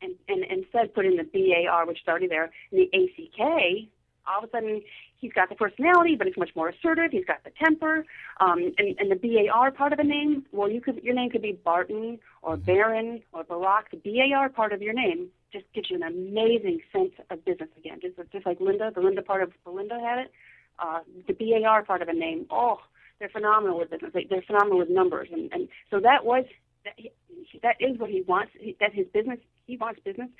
and, 0.00 0.14
and 0.28 0.44
instead 0.44 0.94
put 0.94 1.04
in 1.04 1.16
the 1.16 1.24
B 1.24 1.54
A 1.58 1.68
R, 1.68 1.86
which 1.86 1.98
is 2.02 2.08
already 2.08 2.28
there, 2.28 2.50
and 2.70 2.80
the 2.80 2.88
A 2.96 3.12
C 3.16 3.30
K. 3.36 3.88
All 4.30 4.44
of 4.44 4.48
a 4.48 4.50
sudden, 4.50 4.82
he's 5.16 5.32
got 5.32 5.48
the 5.48 5.54
personality, 5.54 6.14
but 6.14 6.26
he's 6.26 6.36
much 6.36 6.54
more 6.54 6.68
assertive. 6.68 7.10
He's 7.10 7.24
got 7.24 7.42
the 7.44 7.50
temper, 7.64 8.04
um, 8.40 8.74
and, 8.76 8.94
and 8.98 9.10
the 9.10 9.16
B 9.16 9.46
A 9.46 9.50
R 9.52 9.70
part 9.70 9.94
of 9.94 9.98
a 9.98 10.04
name. 10.04 10.44
Well, 10.52 10.70
you 10.70 10.82
could 10.82 11.02
your 11.02 11.14
name 11.14 11.30
could 11.30 11.40
be 11.40 11.52
Barton 11.52 12.18
or 12.42 12.58
Baron 12.58 13.22
or 13.32 13.42
Barack. 13.44 13.84
The 13.90 13.96
B 13.96 14.22
A 14.30 14.36
R 14.36 14.48
part 14.50 14.72
of 14.74 14.82
your 14.82 14.92
name 14.92 15.28
just 15.50 15.64
gives 15.74 15.88
you 15.90 15.96
an 15.96 16.02
amazing 16.02 16.80
sense 16.92 17.12
of 17.30 17.42
business 17.44 17.70
again. 17.78 18.00
Just 18.02 18.16
just 18.30 18.44
like 18.44 18.60
Linda, 18.60 18.92
the 18.94 19.00
Linda 19.00 19.22
part 19.22 19.42
of 19.42 19.50
Belinda 19.64 19.98
had 19.98 20.18
it. 20.18 20.30
Uh, 20.78 21.00
the 21.26 21.32
B 21.32 21.58
A 21.58 21.66
R 21.66 21.82
part 21.82 22.02
of 22.02 22.08
a 22.08 22.12
name. 22.12 22.46
Oh, 22.50 22.80
they're 23.18 23.30
phenomenal 23.30 23.78
with 23.78 23.90
business. 23.90 24.12
They're 24.28 24.42
phenomenal 24.42 24.78
with 24.78 24.90
numbers, 24.90 25.28
and 25.32 25.50
and 25.54 25.68
so 25.90 26.00
that 26.00 26.26
was 26.26 26.44
that, 26.88 26.94
he, 26.96 27.60
that 27.62 27.76
is 27.80 27.98
what 27.98 28.10
he 28.10 28.22
wants. 28.22 28.52
He, 28.58 28.76
that 28.80 28.92
his 28.94 29.06
business. 29.12 29.38
He 29.66 29.76
wants 29.76 30.00
business, 30.04 30.30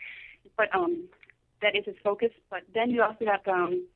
but 0.56 0.74
um, 0.74 1.04
that 1.60 1.76
is 1.76 1.84
his 1.84 1.96
focus. 2.02 2.30
But 2.50 2.62
then 2.74 2.90
you 2.90 3.02
also 3.02 3.26
have 3.26 3.46
um, 3.46 3.86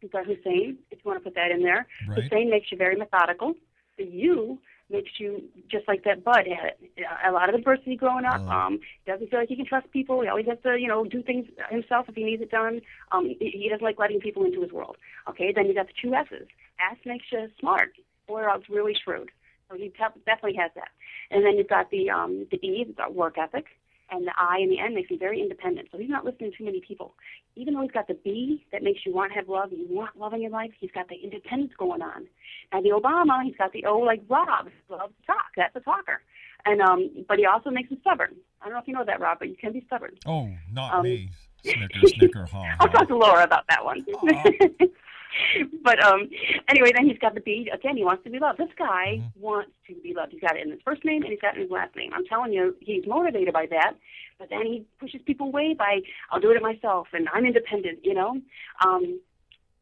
you've 0.00 0.12
Hussein. 0.12 0.78
If 0.90 0.98
you 1.02 1.10
want 1.10 1.18
to 1.18 1.24
put 1.24 1.34
that 1.34 1.50
in 1.50 1.62
there, 1.62 1.86
Right. 2.08 2.22
Hussein 2.22 2.50
makes 2.50 2.70
you 2.70 2.76
very 2.76 2.96
methodical. 2.96 3.54
The 3.96 4.04
U 4.04 4.58
makes 4.90 5.12
you 5.18 5.42
just 5.70 5.88
like 5.88 6.04
that 6.04 6.22
Bud 6.22 6.44
had 6.46 6.74
it. 6.82 7.06
A 7.26 7.32
lot 7.32 7.48
of 7.48 7.54
adversity 7.54 7.96
growing 7.96 8.26
up. 8.26 8.40
Um, 8.46 8.80
doesn't 9.06 9.30
feel 9.30 9.38
like 9.38 9.48
he 9.48 9.56
can 9.56 9.64
trust 9.64 9.90
people. 9.90 10.20
He 10.20 10.28
always 10.28 10.46
has 10.46 10.58
to, 10.64 10.76
you 10.78 10.88
know, 10.88 11.04
do 11.04 11.22
things 11.22 11.46
himself 11.70 12.06
if 12.08 12.14
he 12.14 12.24
needs 12.24 12.42
it 12.42 12.50
done. 12.50 12.82
Um, 13.12 13.34
he, 13.40 13.50
he 13.50 13.68
doesn't 13.70 13.84
like 13.84 13.98
letting 13.98 14.20
people 14.20 14.44
into 14.44 14.60
his 14.60 14.72
world. 14.72 14.96
Okay, 15.28 15.52
then 15.54 15.66
you 15.66 15.74
got 15.74 15.86
the 15.86 15.94
two 16.00 16.14
S's. 16.14 16.46
S 16.92 16.98
makes 17.06 17.24
you 17.32 17.48
smart, 17.58 17.92
or 18.28 18.50
else 18.50 18.64
really 18.68 18.94
shrewd. 19.02 19.30
So 19.72 19.78
he 19.78 19.88
definitely 20.26 20.54
has 20.60 20.70
that. 20.74 20.88
And 21.30 21.44
then 21.44 21.56
you've 21.56 21.68
got 21.68 21.90
the 21.90 22.10
um, 22.10 22.46
the 22.50 22.58
E, 22.58 22.84
the 22.96 23.10
work 23.10 23.36
ethic, 23.38 23.66
and 24.10 24.26
the 24.26 24.32
I 24.38 24.58
and 24.58 24.70
the 24.70 24.78
N 24.78 24.94
makes 24.94 25.10
him 25.10 25.18
very 25.18 25.40
independent. 25.40 25.88
So 25.90 25.98
he's 25.98 26.10
not 26.10 26.24
listening 26.24 26.52
to 26.52 26.58
too 26.58 26.64
many 26.64 26.82
people. 26.86 27.14
Even 27.56 27.74
though 27.74 27.82
he's 27.82 27.90
got 27.90 28.06
the 28.06 28.18
B 28.22 28.64
that 28.72 28.82
makes 28.82 29.00
you 29.06 29.14
want 29.14 29.32
to 29.32 29.36
have 29.36 29.48
love, 29.48 29.72
you 29.72 29.86
want 29.88 30.18
love 30.18 30.34
in 30.34 30.42
your 30.42 30.50
life, 30.50 30.70
he's 30.78 30.90
got 30.90 31.08
the 31.08 31.16
independence 31.16 31.72
going 31.78 32.02
on. 32.02 32.26
Now 32.72 32.82
the 32.82 32.90
Obama, 32.90 33.42
he's 33.44 33.56
got 33.56 33.72
the 33.72 33.86
O 33.86 33.98
like 33.98 34.22
Rob, 34.28 34.68
loves 34.90 35.14
to 35.20 35.26
talk. 35.26 35.52
That's 35.56 35.74
a 35.74 35.80
talker. 35.80 36.20
And 36.64 36.80
um, 36.82 37.24
but 37.26 37.38
he 37.38 37.46
also 37.46 37.70
makes 37.70 37.90
him 37.90 37.98
stubborn. 38.02 38.36
I 38.60 38.66
don't 38.66 38.74
know 38.74 38.80
if 38.80 38.88
you 38.88 38.94
know 38.94 39.04
that, 39.06 39.20
Rob, 39.20 39.38
but 39.38 39.48
you 39.48 39.56
can 39.56 39.72
be 39.72 39.82
stubborn. 39.86 40.12
Oh, 40.26 40.50
not 40.72 40.94
Um, 40.94 41.04
me. 41.04 41.30
Snicker, 41.64 42.08
snicker, 42.08 42.46
ha. 42.46 42.74
I'll 42.80 42.88
talk 42.88 43.06
to 43.06 43.16
Laura 43.16 43.44
about 43.44 43.62
that 43.68 43.84
one. 43.84 44.04
but 45.84 46.02
um, 46.02 46.28
anyway, 46.68 46.92
then 46.94 47.06
he's 47.08 47.18
got 47.18 47.34
the 47.34 47.40
B. 47.40 47.70
Again, 47.72 47.96
he 47.96 48.04
wants 48.04 48.24
to 48.24 48.30
be 48.30 48.38
loved. 48.38 48.58
This 48.58 48.68
guy 48.78 49.22
wants 49.38 49.72
to 49.88 49.94
be 50.02 50.14
loved. 50.14 50.32
He's 50.32 50.40
got 50.40 50.56
it 50.56 50.64
in 50.64 50.72
his 50.72 50.80
first 50.84 51.04
name 51.04 51.22
and 51.22 51.30
he's 51.30 51.40
got 51.40 51.54
it 51.54 51.56
in 51.56 51.62
his 51.62 51.70
last 51.70 51.94
name. 51.96 52.10
I'm 52.14 52.24
telling 52.26 52.52
you, 52.52 52.76
he's 52.80 53.04
motivated 53.06 53.52
by 53.52 53.66
that. 53.70 53.94
But 54.38 54.50
then 54.50 54.66
he 54.66 54.84
pushes 54.98 55.20
people 55.26 55.46
away 55.48 55.74
by, 55.74 56.00
I'll 56.30 56.40
do 56.40 56.50
it 56.50 56.62
myself 56.62 57.08
and 57.12 57.28
I'm 57.32 57.46
independent, 57.46 58.00
you 58.02 58.14
know. 58.14 58.40
Um, 58.84 59.20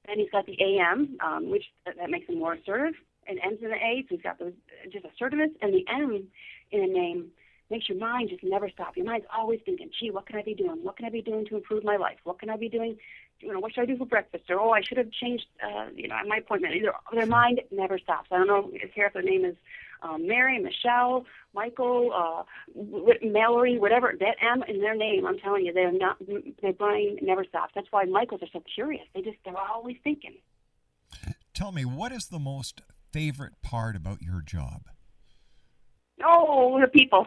then 0.07 0.19
he's 0.19 0.31
got 0.31 0.47
the 0.47 0.57
AM, 0.61 1.17
um, 1.25 1.51
which 1.51 1.65
that, 1.87 1.97
that 1.97 2.11
makes 2.11 2.29
him 2.29 2.39
more 2.39 2.55
assertive, 2.55 2.95
and 3.27 3.39
ends 3.45 3.63
in 3.63 3.69
the 3.69 3.77
A, 3.77 4.05
so 4.09 4.17
he's 4.17 4.23
got 4.23 4.39
those 4.39 4.53
just 4.93 5.05
assertiveness, 5.05 5.51
and 5.63 5.73
the 5.73 5.85
M 5.89 6.27
in 6.73 6.83
a 6.83 6.87
name 6.87 7.31
makes 7.71 7.89
your 7.89 7.99
mind 7.99 8.29
just 8.31 8.43
never 8.43 8.69
stop. 8.69 8.97
Your 8.97 9.07
mind's 9.07 9.27
always 9.35 9.61
thinking, 9.65 9.91
gee, 10.01 10.11
what 10.11 10.27
can 10.27 10.37
I 10.37 10.43
be 10.43 10.55
doing? 10.55 10.83
What 10.83 10.97
can 10.97 11.07
I 11.07 11.11
be 11.11 11.23
doing 11.23 11.47
to 11.47 11.57
improve 11.57 11.85
my 11.85 11.97
life? 11.97 12.19
What 12.25 12.41
can 12.41 12.51
I 12.51 12.57
be 12.57 12.69
doing? 12.69 12.97
You 13.41 13.53
know, 13.53 13.61
what 13.61 13.73
should 13.75 13.83
I 13.83 13.87
do 13.87 13.97
for 13.97 14.07
breakfast? 14.07 14.45
Or 14.51 14.61
oh, 14.61 14.71
I 14.71 14.83
should 14.83 14.99
have 14.99 15.11
changed, 15.11 15.47
uh, 15.63 15.87
you 15.95 16.09
know, 16.09 16.17
my 16.27 16.39
appointment. 16.39 16.75
Either 16.75 16.93
their 17.13 17.27
mind 17.27 17.61
never 17.71 17.99
stops. 17.99 18.29
I 18.31 18.39
don't 18.39 18.47
know 18.47 18.71
if 18.73 18.95
care 18.95 19.07
if 19.07 19.13
their 19.15 19.23
name 19.23 19.45
is 19.45 19.57
um, 20.03 20.27
Mary, 20.27 20.59
Michelle, 20.59 21.27
Michael, 21.55 22.13
uh, 22.15 22.43
Mallory, 23.23 23.79
whatever. 23.79 24.15
That 24.19 24.37
M 24.41 24.63
in 24.69 24.81
their 24.81 24.95
name, 24.95 25.27
I'm 25.27 25.39
telling 25.39 25.65
you, 25.65 25.73
they're 25.73 25.93
not. 25.93 26.17
Their 26.63 26.73
brain 26.73 27.19
never 27.23 27.45
stops. 27.45 27.73
That's 27.75 27.89
why 27.91 28.05
Michaels 28.05 28.43
are 28.43 28.49
so 28.53 28.63
curious. 28.75 29.05
They 29.15 29.23
just 29.23 29.39
they're 29.45 29.57
always 29.57 29.97
thinking. 30.03 30.37
Tell 31.55 31.73
me, 31.73 31.85
what 31.85 32.13
is 32.13 32.27
the 32.27 32.39
most 32.39 32.81
favorite 33.13 33.61
part 33.63 33.97
about 33.97 34.23
your 34.23 34.41
job? 34.41 34.83
Oh, 36.25 36.79
the 36.81 36.89
people. 36.89 37.27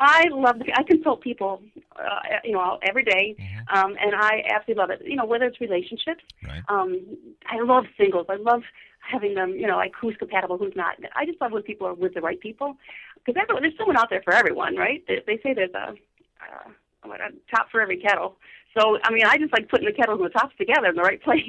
I 0.00 0.26
love. 0.30 0.58
The, 0.58 0.72
I 0.76 0.82
consult 0.82 1.20
people, 1.22 1.62
uh, 1.96 2.38
you 2.44 2.52
know, 2.52 2.78
every 2.82 3.04
day, 3.04 3.36
um, 3.72 3.96
and 4.00 4.14
I 4.14 4.42
absolutely 4.48 4.80
love 4.80 4.90
it. 4.90 5.02
You 5.04 5.16
know, 5.16 5.24
whether 5.24 5.44
it's 5.44 5.60
relationships. 5.60 6.24
Um, 6.68 7.00
I 7.46 7.60
love 7.60 7.84
singles. 7.98 8.26
I 8.28 8.36
love 8.36 8.62
having 9.00 9.34
them. 9.34 9.50
You 9.50 9.66
know, 9.66 9.76
like 9.76 9.92
who's 10.00 10.16
compatible, 10.16 10.58
who's 10.58 10.74
not. 10.76 10.96
I 11.14 11.26
just 11.26 11.40
love 11.40 11.52
when 11.52 11.62
people 11.62 11.86
are 11.86 11.94
with 11.94 12.14
the 12.14 12.20
right 12.20 12.40
people, 12.40 12.76
because 13.24 13.40
there's 13.60 13.76
someone 13.78 13.96
out 13.96 14.10
there 14.10 14.22
for 14.22 14.32
everyone, 14.32 14.76
right? 14.76 15.04
They, 15.06 15.22
they 15.26 15.38
say 15.42 15.54
there's 15.54 15.74
a, 15.74 15.90
uh, 15.90 16.70
what, 17.04 17.20
a 17.20 17.30
top 17.54 17.70
for 17.70 17.80
every 17.80 17.98
kettle. 17.98 18.36
So 18.76 18.98
I 19.04 19.12
mean, 19.12 19.24
I 19.26 19.38
just 19.38 19.52
like 19.52 19.68
putting 19.68 19.86
the 19.86 19.92
kettles 19.92 20.20
and 20.20 20.26
the 20.28 20.32
tops 20.32 20.54
together 20.58 20.88
in 20.88 20.96
the 20.96 21.02
right 21.02 21.22
place. 21.28 21.42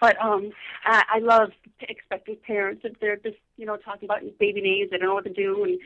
but 0.00 0.16
um, 0.22 0.50
I, 0.84 1.04
I 1.14 1.18
love 1.18 1.50
expecting 1.82 2.36
parents 2.46 2.82
if 2.84 2.98
they're 3.00 3.16
just 3.16 3.36
you 3.56 3.66
know 3.66 3.76
talking 3.76 4.06
about 4.06 4.20
baby 4.38 4.60
names, 4.60 4.90
they 4.90 4.98
don't 4.98 5.08
know 5.08 5.14
what 5.14 5.24
to 5.24 5.32
do, 5.32 5.64
and 5.64 5.78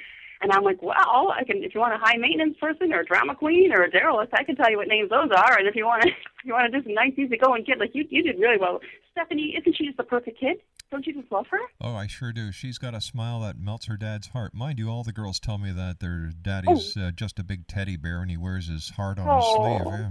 and 0.42 0.52
I'm 0.52 0.62
like, 0.64 0.82
well, 0.82 1.32
I 1.34 1.42
can 1.44 1.62
if 1.64 1.74
you 1.74 1.80
want 1.80 1.94
a 1.94 1.98
high 1.98 2.16
maintenance 2.16 2.56
person 2.60 2.92
or 2.92 3.00
a 3.00 3.04
drama 3.06 3.34
queen 3.34 3.72
or 3.72 3.82
a 3.82 3.90
derelict, 3.90 4.34
I 4.34 4.44
can 4.44 4.56
tell 4.56 4.70
you 4.70 4.76
what 4.76 4.88
names 4.88 5.10
those 5.10 5.30
are, 5.36 5.58
and 5.58 5.66
if 5.66 5.74
you 5.74 5.84
want 5.86 6.02
to 6.02 6.08
if 6.38 6.44
you 6.44 6.52
want 6.52 6.70
to 6.72 6.78
do 6.78 6.84
some 6.84 6.94
nice 6.94 7.12
easy 7.16 7.36
going 7.36 7.64
kid, 7.64 7.78
like 7.78 7.90
you 7.94 8.04
you 8.10 8.22
did 8.22 8.38
really 8.38 8.58
well. 8.58 8.80
Stephanie, 9.12 9.54
isn't 9.58 9.76
she 9.76 9.86
just 9.86 9.96
the 9.96 10.02
perfect 10.04 10.38
kid? 10.40 10.56
Don't 10.90 11.06
you 11.06 11.14
just 11.14 11.30
love 11.32 11.46
her? 11.50 11.58
Oh, 11.80 11.94
I 11.96 12.06
sure 12.06 12.32
do. 12.32 12.52
She's 12.52 12.78
got 12.78 12.94
a 12.94 13.00
smile 13.00 13.40
that 13.40 13.56
melts 13.58 13.86
her 13.86 13.96
dad's 13.96 14.28
heart. 14.28 14.54
Mind 14.54 14.78
you, 14.78 14.88
all 14.90 15.02
the 15.02 15.12
girls 15.12 15.40
tell 15.40 15.56
me 15.58 15.70
that 15.72 15.98
their 16.00 16.30
daddy's 16.40 16.96
uh, 16.96 17.10
just 17.12 17.38
a 17.38 17.44
big 17.44 17.66
teddy 17.66 17.96
bear 17.96 18.20
and 18.20 18.30
he 18.30 18.36
wears 18.36 18.68
his 18.68 18.90
heart 18.90 19.18
on 19.18 19.26
Oh. 19.28 19.36
his 19.36 19.86
sleeve. 19.86 20.06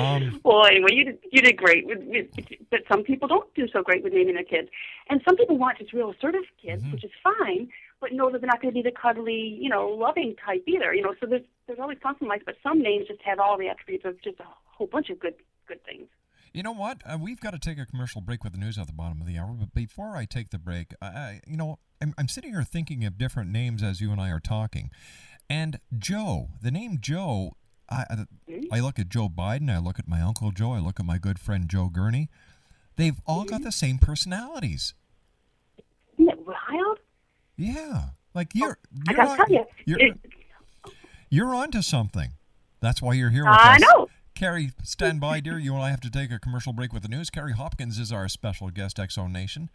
Um, 0.00 0.40
Well, 0.44 0.66
anyway, 0.66 0.92
you 0.92 1.04
did, 1.04 1.18
you 1.30 1.42
did 1.42 1.56
great. 1.56 1.86
With, 1.86 1.98
with, 2.04 2.26
but 2.70 2.80
some 2.90 3.02
people 3.02 3.28
don't 3.28 3.52
do 3.54 3.66
so 3.72 3.82
great 3.82 4.02
with 4.02 4.12
naming 4.12 4.34
their 4.34 4.44
kids, 4.44 4.68
and 5.08 5.20
some 5.26 5.36
people 5.36 5.58
want 5.58 5.78
just 5.78 5.92
real 5.92 6.10
assertive 6.10 6.44
kids, 6.60 6.82
Mm-hmm. 6.82 6.92
which 6.92 7.04
is 7.04 7.10
fine. 7.22 7.68
But 8.00 8.12
know 8.12 8.30
that 8.30 8.40
they're 8.40 8.48
not 8.48 8.62
going 8.62 8.72
to 8.72 8.82
be 8.82 8.88
the 8.88 8.96
cuddly, 8.96 9.58
you 9.60 9.68
know, 9.68 9.88
loving 9.88 10.34
type 10.44 10.64
either. 10.66 10.94
You 10.94 11.02
know, 11.02 11.14
so 11.20 11.26
there's 11.26 11.42
there's 11.66 11.78
always 11.78 11.98
compromise. 12.02 12.40
But 12.46 12.56
some 12.62 12.80
names 12.80 13.08
just 13.08 13.20
have 13.22 13.38
all 13.38 13.58
the 13.58 13.68
attributes 13.68 14.06
of 14.06 14.20
just 14.22 14.40
a 14.40 14.44
whole 14.64 14.86
bunch 14.86 15.10
of 15.10 15.18
good 15.20 15.34
good 15.68 15.84
things. 15.84 16.08
You 16.54 16.62
know 16.64 16.72
what? 16.72 17.02
Uh, 17.06 17.18
we've 17.20 17.38
got 17.40 17.50
to 17.52 17.58
take 17.58 17.78
a 17.78 17.86
commercial 17.86 18.20
break 18.20 18.42
with 18.42 18.54
the 18.54 18.58
news 18.58 18.76
at 18.78 18.86
the 18.86 18.92
bottom 18.92 19.20
of 19.20 19.26
the 19.26 19.38
hour. 19.38 19.52
But 19.52 19.74
before 19.74 20.16
I 20.16 20.24
take 20.24 20.48
the 20.48 20.58
break, 20.58 20.94
I, 21.00 21.06
I 21.06 21.40
you 21.46 21.56
know, 21.56 21.78
I'm, 22.02 22.12
I'm 22.18 22.26
sitting 22.26 22.50
here 22.52 22.64
thinking 22.64 23.04
of 23.04 23.18
different 23.18 23.50
names 23.50 23.82
as 23.82 24.00
you 24.00 24.10
and 24.10 24.20
I 24.20 24.30
are 24.30 24.40
talking. 24.40 24.90
And 25.48 25.78
Joe, 25.96 26.48
the 26.62 26.70
name 26.70 26.98
Joe, 27.00 27.52
I, 27.90 28.04
I- 28.10 28.26
hmm? 28.48 28.64
I 28.72 28.80
look 28.80 28.98
at 28.98 29.08
Joe 29.08 29.28
Biden, 29.28 29.70
I 29.70 29.78
look 29.78 29.98
at 29.98 30.08
my 30.08 30.20
uncle 30.20 30.50
Joe, 30.50 30.72
I 30.72 30.78
look 30.80 31.00
at 31.00 31.06
my 31.06 31.18
good 31.18 31.38
friend 31.38 31.68
Joe 31.68 31.88
Gurney. 31.92 32.28
They've 32.96 33.20
all 33.26 33.44
got 33.44 33.58
hmm? 33.60 33.64
the 33.64 33.72
same 33.72 33.98
personalities. 33.98 34.94
Isn't 36.18 36.30
it 36.30 36.46
wild? 36.46 36.98
Yeah, 37.56 38.10
like 38.34 38.48
oh, 38.56 38.58
you're. 38.58 38.78
I 39.08 39.12
you're 39.12 39.16
gotta 39.16 39.30
on, 39.30 39.36
tell 39.36 39.50
you, 39.50 39.64
you're, 39.84 39.98
you're 41.28 41.54
onto 41.54 41.82
something. 41.82 42.32
That's 42.80 43.02
why 43.02 43.14
you're 43.14 43.30
here 43.30 43.44
with 43.44 43.58
I 43.58 43.76
us. 43.76 43.80
know. 43.82 44.08
Kerri, 44.34 44.72
stand 44.82 45.20
by, 45.20 45.40
dear. 45.40 45.58
You 45.58 45.74
and 45.74 45.82
I 45.82 45.90
have 45.90 46.00
to 46.00 46.10
take 46.10 46.30
a 46.30 46.38
commercial 46.38 46.72
break 46.72 46.92
with 46.92 47.02
the 47.02 47.08
news. 47.08 47.30
Kerri 47.30 47.52
Hopkins 47.52 47.98
is 47.98 48.10
our 48.10 48.26
special 48.28 48.70
guest, 48.70 48.96
Exo 48.96 49.30
Nation. 49.30 49.68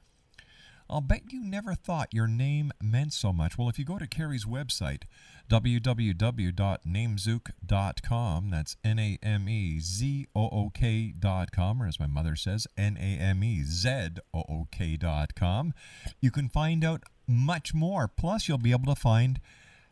I'll 0.89 1.02
bet 1.02 1.32
you 1.32 1.43
never 1.43 1.74
thought 1.74 2.13
your 2.13 2.28
name 2.28 2.71
meant 2.82 3.12
so 3.13 3.34
much. 3.34 3.58
Well, 3.58 3.67
if 3.69 3.80
you 3.80 3.86
go 3.86 3.98
to 3.98 4.08
Kerri's 4.08 4.45
website, 4.45 5.04
www.namezook.com, 5.50 8.50
that's 8.50 8.78
N 8.84 9.00
A 9.00 9.17
M 9.24 9.50
E 9.50 9.80
Z 9.80 10.28
O 10.36 10.50
O 10.50 10.69
K.com, 10.74 11.82
or 11.82 11.88
as 11.88 12.00
my 12.00 12.08
mother 12.08 12.36
says, 12.36 12.67
N 12.78 12.98
A 13.00 13.17
M 13.19 13.43
E 13.43 13.63
Z 13.63 14.10
O 14.34 14.43
O 14.48 14.67
K.com, 14.71 15.74
you 16.21 16.32
can 16.32 16.50
find 16.50 16.86
out 16.86 17.04
much 17.28 17.74
more. 17.74 18.08
Plus, 18.08 18.48
you'll 18.48 18.60
be 18.60 18.71
able 18.71 18.93
to 18.93 19.00
find 19.00 19.39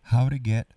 how 0.03 0.29
to 0.29 0.37
get 0.37 0.75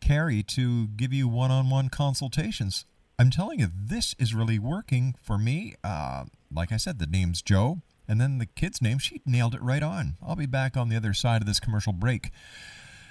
Kerri 0.00 0.46
to 0.48 0.86
give 0.88 1.12
you 1.12 1.26
one 1.26 1.50
on 1.50 1.70
one 1.70 1.88
consultations. 1.88 2.84
I'm 3.18 3.30
telling 3.30 3.60
you, 3.60 3.68
this 3.74 4.14
is 4.18 4.34
really 4.34 4.58
working 4.58 5.14
for 5.22 5.38
me. 5.38 5.74
Uh, 5.82 6.24
like 6.52 6.70
I 6.70 6.76
said, 6.76 6.98
the 6.98 7.06
name's 7.06 7.40
Joe, 7.42 7.80
and 8.08 8.20
then 8.20 8.38
the 8.38 8.46
kid's 8.46 8.82
name, 8.82 8.98
she 8.98 9.22
nailed 9.26 9.54
it 9.54 9.62
right 9.62 9.82
on. 9.82 10.16
I'll 10.24 10.36
be 10.36 10.46
back 10.46 10.76
on 10.76 10.88
the 10.88 10.96
other 10.96 11.12
side 11.14 11.42
of 11.42 11.46
this 11.46 11.60
commercial 11.60 11.92
break 11.92 12.30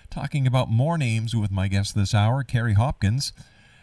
talking 0.09 0.47
about 0.47 0.69
more 0.69 0.97
names 0.97 1.35
with 1.35 1.51
my 1.51 1.67
guest 1.67 1.93
this 1.95 2.13
hour, 2.13 2.43
Kerri 2.43 2.75
Hopkins, 2.75 3.33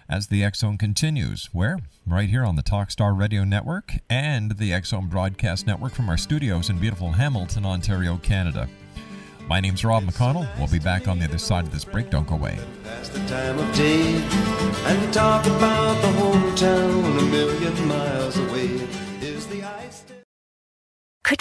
as 0.09 0.29
the 0.29 0.49
Zone 0.55 0.79
continues. 0.79 1.51
Where? 1.53 1.81
Right 2.07 2.29
here 2.29 2.45
on 2.45 2.57
the 2.57 2.63
Talkstar 2.63 3.17
Radio 3.17 3.45
Network 3.45 3.95
and 4.09 4.57
the 4.59 4.81
Zone 4.83 5.09
Broadcast 5.09 5.67
Network 5.67 5.93
from 5.93 6.09
our 6.09 6.17
studios 6.17 6.71
in 6.71 6.79
beautiful 6.79 7.13
Hamilton, 7.13 7.67
Ontario, 7.67 8.17
Canada. 8.17 8.69
My 9.47 9.61
name's 9.61 9.85
Rob 9.85 10.05
McConnell. 10.05 10.49
We'll 10.57 10.69
be 10.69 10.79
back 10.79 11.09
on 11.09 11.19
the 11.19 11.27
other 11.27 11.39
side 11.39 11.65
of 11.65 11.73
this 11.73 11.85
break. 11.85 12.11
Don't 12.11 12.27
go 12.27 12.37
away. 12.37 12.59
And 14.85 15.13
talk 15.13 15.45
about 15.47 16.01
the 16.01 16.09
hometown 16.09 17.19
a 17.19 17.23
million 17.27 17.89
miles 17.89 18.39
away. 18.39 18.82
Could 21.33 21.41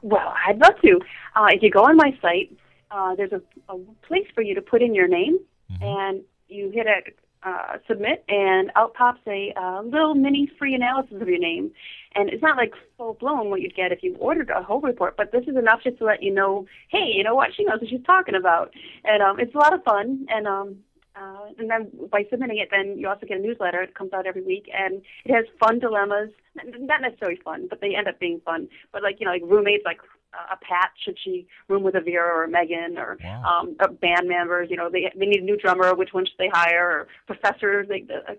Well, 0.02 0.34
I'd 0.46 0.58
love 0.58 0.74
to. 0.82 1.00
Uh, 1.36 1.46
if 1.50 1.62
you 1.62 1.70
go 1.70 1.84
on 1.84 1.96
my 1.96 2.18
site, 2.20 2.50
uh, 2.90 3.14
there's 3.14 3.30
a, 3.30 3.40
a 3.68 3.78
place 4.06 4.26
for 4.34 4.42
you 4.42 4.56
to 4.56 4.62
put 4.62 4.82
in 4.82 4.92
your 4.92 5.06
name, 5.08 5.38
and 5.80 6.22
you 6.48 6.70
hit 6.70 6.88
a 6.88 7.02
uh, 7.48 7.78
submit, 7.86 8.24
and 8.28 8.72
out 8.74 8.92
pops 8.94 9.20
a 9.28 9.52
uh, 9.56 9.82
little 9.82 10.16
mini 10.16 10.50
free 10.58 10.74
analysis 10.74 11.20
of 11.20 11.28
your 11.28 11.38
name. 11.38 11.70
And 12.16 12.30
it's 12.30 12.42
not 12.42 12.56
like 12.56 12.72
full 12.96 13.14
blown 13.14 13.50
what 13.50 13.60
you'd 13.60 13.76
get 13.76 13.92
if 13.92 14.02
you 14.02 14.16
ordered 14.16 14.50
a 14.50 14.62
whole 14.62 14.80
report, 14.80 15.16
but 15.16 15.32
this 15.32 15.44
is 15.46 15.56
enough 15.56 15.80
just 15.84 15.98
to 15.98 16.04
let 16.04 16.22
you 16.22 16.32
know, 16.32 16.66
hey, 16.88 17.12
you 17.14 17.22
know 17.22 17.34
what, 17.34 17.50
she 17.54 17.64
knows 17.64 17.80
what 17.80 17.90
she's 17.90 18.04
talking 18.04 18.34
about. 18.34 18.72
And 19.04 19.22
um, 19.22 19.38
it's 19.38 19.54
a 19.54 19.58
lot 19.58 19.74
of 19.74 19.84
fun. 19.84 20.26
And 20.30 20.46
um, 20.46 20.78
uh, 21.16 21.46
and 21.58 21.70
then 21.70 21.90
by 22.10 22.26
submitting 22.30 22.58
it, 22.58 22.68
then 22.70 22.98
you 22.98 23.08
also 23.08 23.26
get 23.26 23.38
a 23.38 23.40
newsletter. 23.40 23.80
It 23.80 23.94
comes 23.94 24.12
out 24.12 24.26
every 24.26 24.42
week, 24.42 24.68
and 24.76 25.00
it 25.24 25.32
has 25.34 25.46
fun 25.58 25.78
dilemmas. 25.78 26.30
Not 26.54 27.00
necessarily 27.00 27.40
fun, 27.42 27.66
but 27.70 27.80
they 27.80 27.94
end 27.94 28.06
up 28.06 28.20
being 28.20 28.40
fun. 28.44 28.68
But 28.92 29.02
like 29.02 29.18
you 29.18 29.24
know, 29.26 29.32
like 29.32 29.42
roommates, 29.44 29.84
like 29.86 30.00
uh, 30.34 30.54
a 30.54 30.56
Pat, 30.62 30.90
should 31.02 31.16
she 31.22 31.46
room 31.68 31.82
with 31.82 31.94
a 31.94 32.00
Vera 32.02 32.28
or 32.36 32.44
a 32.44 32.48
Megan, 32.48 32.98
or 32.98 33.16
Wow. 33.24 33.60
um, 33.62 33.76
uh, 33.80 33.88
band 33.88 34.28
members? 34.28 34.68
You 34.70 34.76
know, 34.76 34.90
they 34.90 35.10
they 35.18 35.24
need 35.26 35.40
a 35.40 35.44
new 35.44 35.56
drummer. 35.56 35.94
Which 35.94 36.12
one 36.12 36.26
should 36.26 36.38
they 36.38 36.50
hire? 36.52 36.86
Or 36.86 37.08
professors? 37.26 37.86
Like 37.88 38.08
the, 38.08 38.16
uh, 38.32 38.34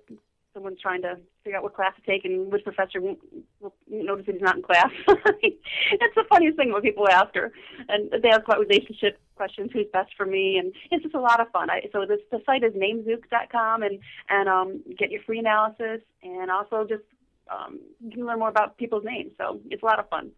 someone's 0.57 0.81
trying 0.81 1.03
to 1.03 1.17
figure 1.43 1.57
out 1.57 1.63
what 1.63 1.75
class 1.75 1.93
to 1.95 2.11
take, 2.11 2.25
and 2.25 2.51
which 2.51 2.63
professor 2.63 2.99
won't, 2.99 3.19
will 3.61 3.73
notice 3.87 4.25
he's 4.25 4.41
not 4.41 4.55
in 4.55 4.63
class. 4.63 4.89
That's 5.07 6.15
the 6.15 6.23
funniest 6.27 6.57
thing 6.57 6.73
when 6.73 6.81
people 6.81 7.07
ask 7.07 7.35
her, 7.35 7.51
and 7.87 8.09
they 8.23 8.29
ask 8.29 8.43
about 8.43 8.59
relationship 8.59 9.19
questions, 9.35 9.69
who's 9.71 9.85
best 9.93 10.11
for 10.17 10.25
me, 10.25 10.57
and 10.57 10.73
it's 10.89 11.03
just 11.03 11.13
a 11.13 11.21
lot 11.21 11.39
of 11.39 11.47
fun. 11.51 11.69
I, 11.69 11.81
so 11.93 12.05
this 12.07 12.19
the 12.31 12.41
site 12.43 12.63
is 12.63 12.73
namezook.com, 12.73 13.83
and 13.83 13.99
and 14.29 14.49
um, 14.49 14.83
get 14.97 15.11
your 15.11 15.21
free 15.21 15.37
analysis, 15.37 16.01
and 16.23 16.49
also 16.49 16.87
just 16.89 17.03
um, 17.51 17.79
you 18.03 18.11
can 18.11 18.25
learn 18.25 18.39
more 18.39 18.49
about 18.49 18.77
people's 18.77 19.05
names. 19.05 19.31
So 19.37 19.59
it's 19.69 19.83
a 19.83 19.85
lot 19.85 19.99
of 19.99 20.09
fun. 20.09 20.31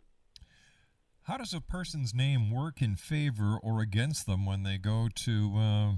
How 1.24 1.38
does 1.38 1.54
a 1.54 1.62
person's 1.62 2.14
name 2.14 2.52
work 2.52 2.82
in 2.82 2.96
favor 2.96 3.58
or 3.62 3.82
against 3.82 4.26
them 4.26 4.46
when 4.46 4.64
they 4.64 4.78
go 4.78 5.10
to, 5.14 5.54
uh, 5.56 5.92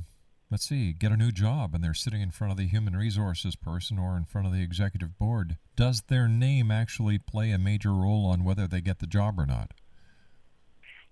let's 0.52 0.68
see, 0.68 0.92
get 0.92 1.12
a 1.14 1.18
new 1.18 1.32
job 1.32 1.74
and 1.74 1.84
they're 1.84 1.94
sitting 1.94 2.22
in 2.22 2.30
front 2.30 2.52
of 2.52 2.58
the 2.58 2.68
human 2.68 2.96
resources 2.96 3.56
person 3.56 3.98
or 3.98 4.18
in 4.18 4.26
front 4.26 4.46
of 4.46 4.54
the 4.54 4.62
executive 4.62 5.18
board? 5.18 5.58
Does 5.78 6.04
their 6.10 6.28
name 6.28 6.70
actually 6.70 7.18
play 7.18 7.52
a 7.52 7.58
major 7.58 7.94
role 7.94 8.26
on 8.26 8.44
whether 8.44 8.68
they 8.68 8.82
get 8.82 9.00
the 9.00 9.08
job 9.08 9.40
or 9.40 9.46
not? 9.46 9.74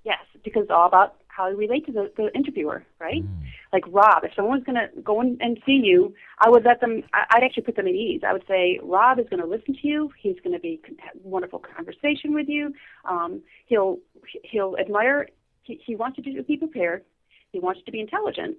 Yes, 0.04 0.19
because 0.43 0.63
it's 0.63 0.71
all 0.71 0.88
about 0.88 1.15
how 1.28 1.47
you 1.47 1.56
relate 1.56 1.86
to 1.86 1.91
the, 1.91 2.12
the 2.17 2.36
interviewer, 2.36 2.84
right? 2.99 3.23
Like 3.71 3.84
Rob, 3.88 4.25
if 4.25 4.32
someone's 4.36 4.65
going 4.65 4.75
to 4.75 5.02
go 5.02 5.21
in 5.21 5.38
and 5.39 5.58
see 5.65 5.80
you, 5.84 6.13
I 6.39 6.49
would 6.49 6.65
let 6.65 6.82
them. 6.82 7.04
I- 7.13 7.25
I'd 7.32 7.43
actually 7.43 7.63
put 7.63 7.75
them 7.78 7.88
at 7.88 7.93
ease. 7.93 8.21
I 8.28 8.34
would 8.34 8.43
say 8.47 8.80
Rob 8.84 9.19
is 9.19 9.28
going 9.30 9.41
to 9.41 9.45
listen 9.47 9.73
to 9.73 9.88
you. 9.88 10.12
He's 10.21 10.36
going 10.43 10.54
to 10.54 10.60
be 10.60 10.82
have 10.99 11.13
wonderful 11.23 11.60
conversation 11.60 12.34
with 12.34 12.49
you. 12.49 12.73
Um, 13.06 13.41
he'll 13.67 13.99
he'll 14.43 14.75
admire. 14.78 15.30
He, 15.63 15.80
he 15.86 15.95
wants 15.95 16.17
you 16.17 16.23
to 16.36 16.43
be 16.43 16.58
prepared. 16.58 17.06
He 17.52 17.60
wants 17.60 17.80
you 17.80 17.86
to 17.86 17.91
be 17.91 18.02
intelligent, 18.02 18.58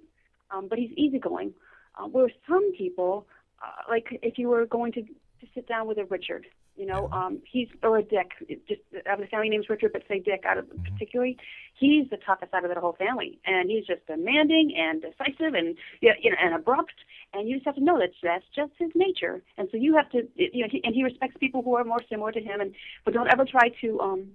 um, 0.53 0.67
but 0.67 0.77
he's 0.77 0.91
easygoing. 0.95 1.53
Uh, 1.97 2.07
where 2.07 2.29
some 2.47 2.71
people, 2.77 3.27
uh, 3.61 3.89
like 3.89 4.07
if 4.21 4.37
you 4.37 4.47
were 4.47 4.65
going 4.65 4.93
to, 4.93 5.01
to 5.01 5.47
sit 5.53 5.67
down 5.67 5.87
with 5.87 5.97
a 5.97 6.05
Richard, 6.05 6.45
you 6.77 6.85
know, 6.85 7.09
um, 7.11 7.41
he's 7.45 7.67
or 7.83 7.97
a 7.97 8.03
Dick. 8.03 8.31
Just 8.67 8.81
I 9.05 9.09
have 9.09 9.19
a 9.19 9.27
family 9.27 9.49
name's 9.49 9.69
Richard, 9.69 9.91
but 9.93 10.03
say 10.07 10.19
Dick 10.19 10.43
out 10.47 10.57
of 10.57 10.65
particularly, 10.83 11.37
he's 11.77 12.09
the 12.09 12.17
toughest 12.17 12.53
out 12.53 12.63
of 12.63 12.73
the 12.73 12.79
whole 12.79 12.93
family, 12.93 13.39
and 13.45 13.69
he's 13.69 13.85
just 13.85 14.05
demanding 14.07 14.73
and 14.77 15.01
decisive 15.01 15.53
and 15.53 15.75
yeah, 16.01 16.13
you 16.21 16.31
know, 16.31 16.37
and 16.41 16.55
abrupt. 16.55 16.93
And 17.33 17.47
you 17.47 17.55
just 17.55 17.65
have 17.65 17.75
to 17.75 17.83
know 17.83 17.99
that 17.99 18.11
that's 18.23 18.45
just 18.55 18.71
his 18.77 18.89
nature. 18.95 19.43
And 19.57 19.67
so 19.71 19.77
you 19.77 19.95
have 19.95 20.09
to, 20.11 20.27
you 20.35 20.63
know, 20.63 20.69
he, 20.71 20.81
and 20.83 20.95
he 20.95 21.03
respects 21.03 21.35
people 21.39 21.61
who 21.61 21.75
are 21.75 21.83
more 21.83 22.01
similar 22.09 22.31
to 22.31 22.41
him. 22.41 22.61
And 22.61 22.73
but 23.03 23.13
don't 23.13 23.31
ever 23.31 23.45
try 23.45 23.69
to 23.81 23.99
um, 23.99 24.27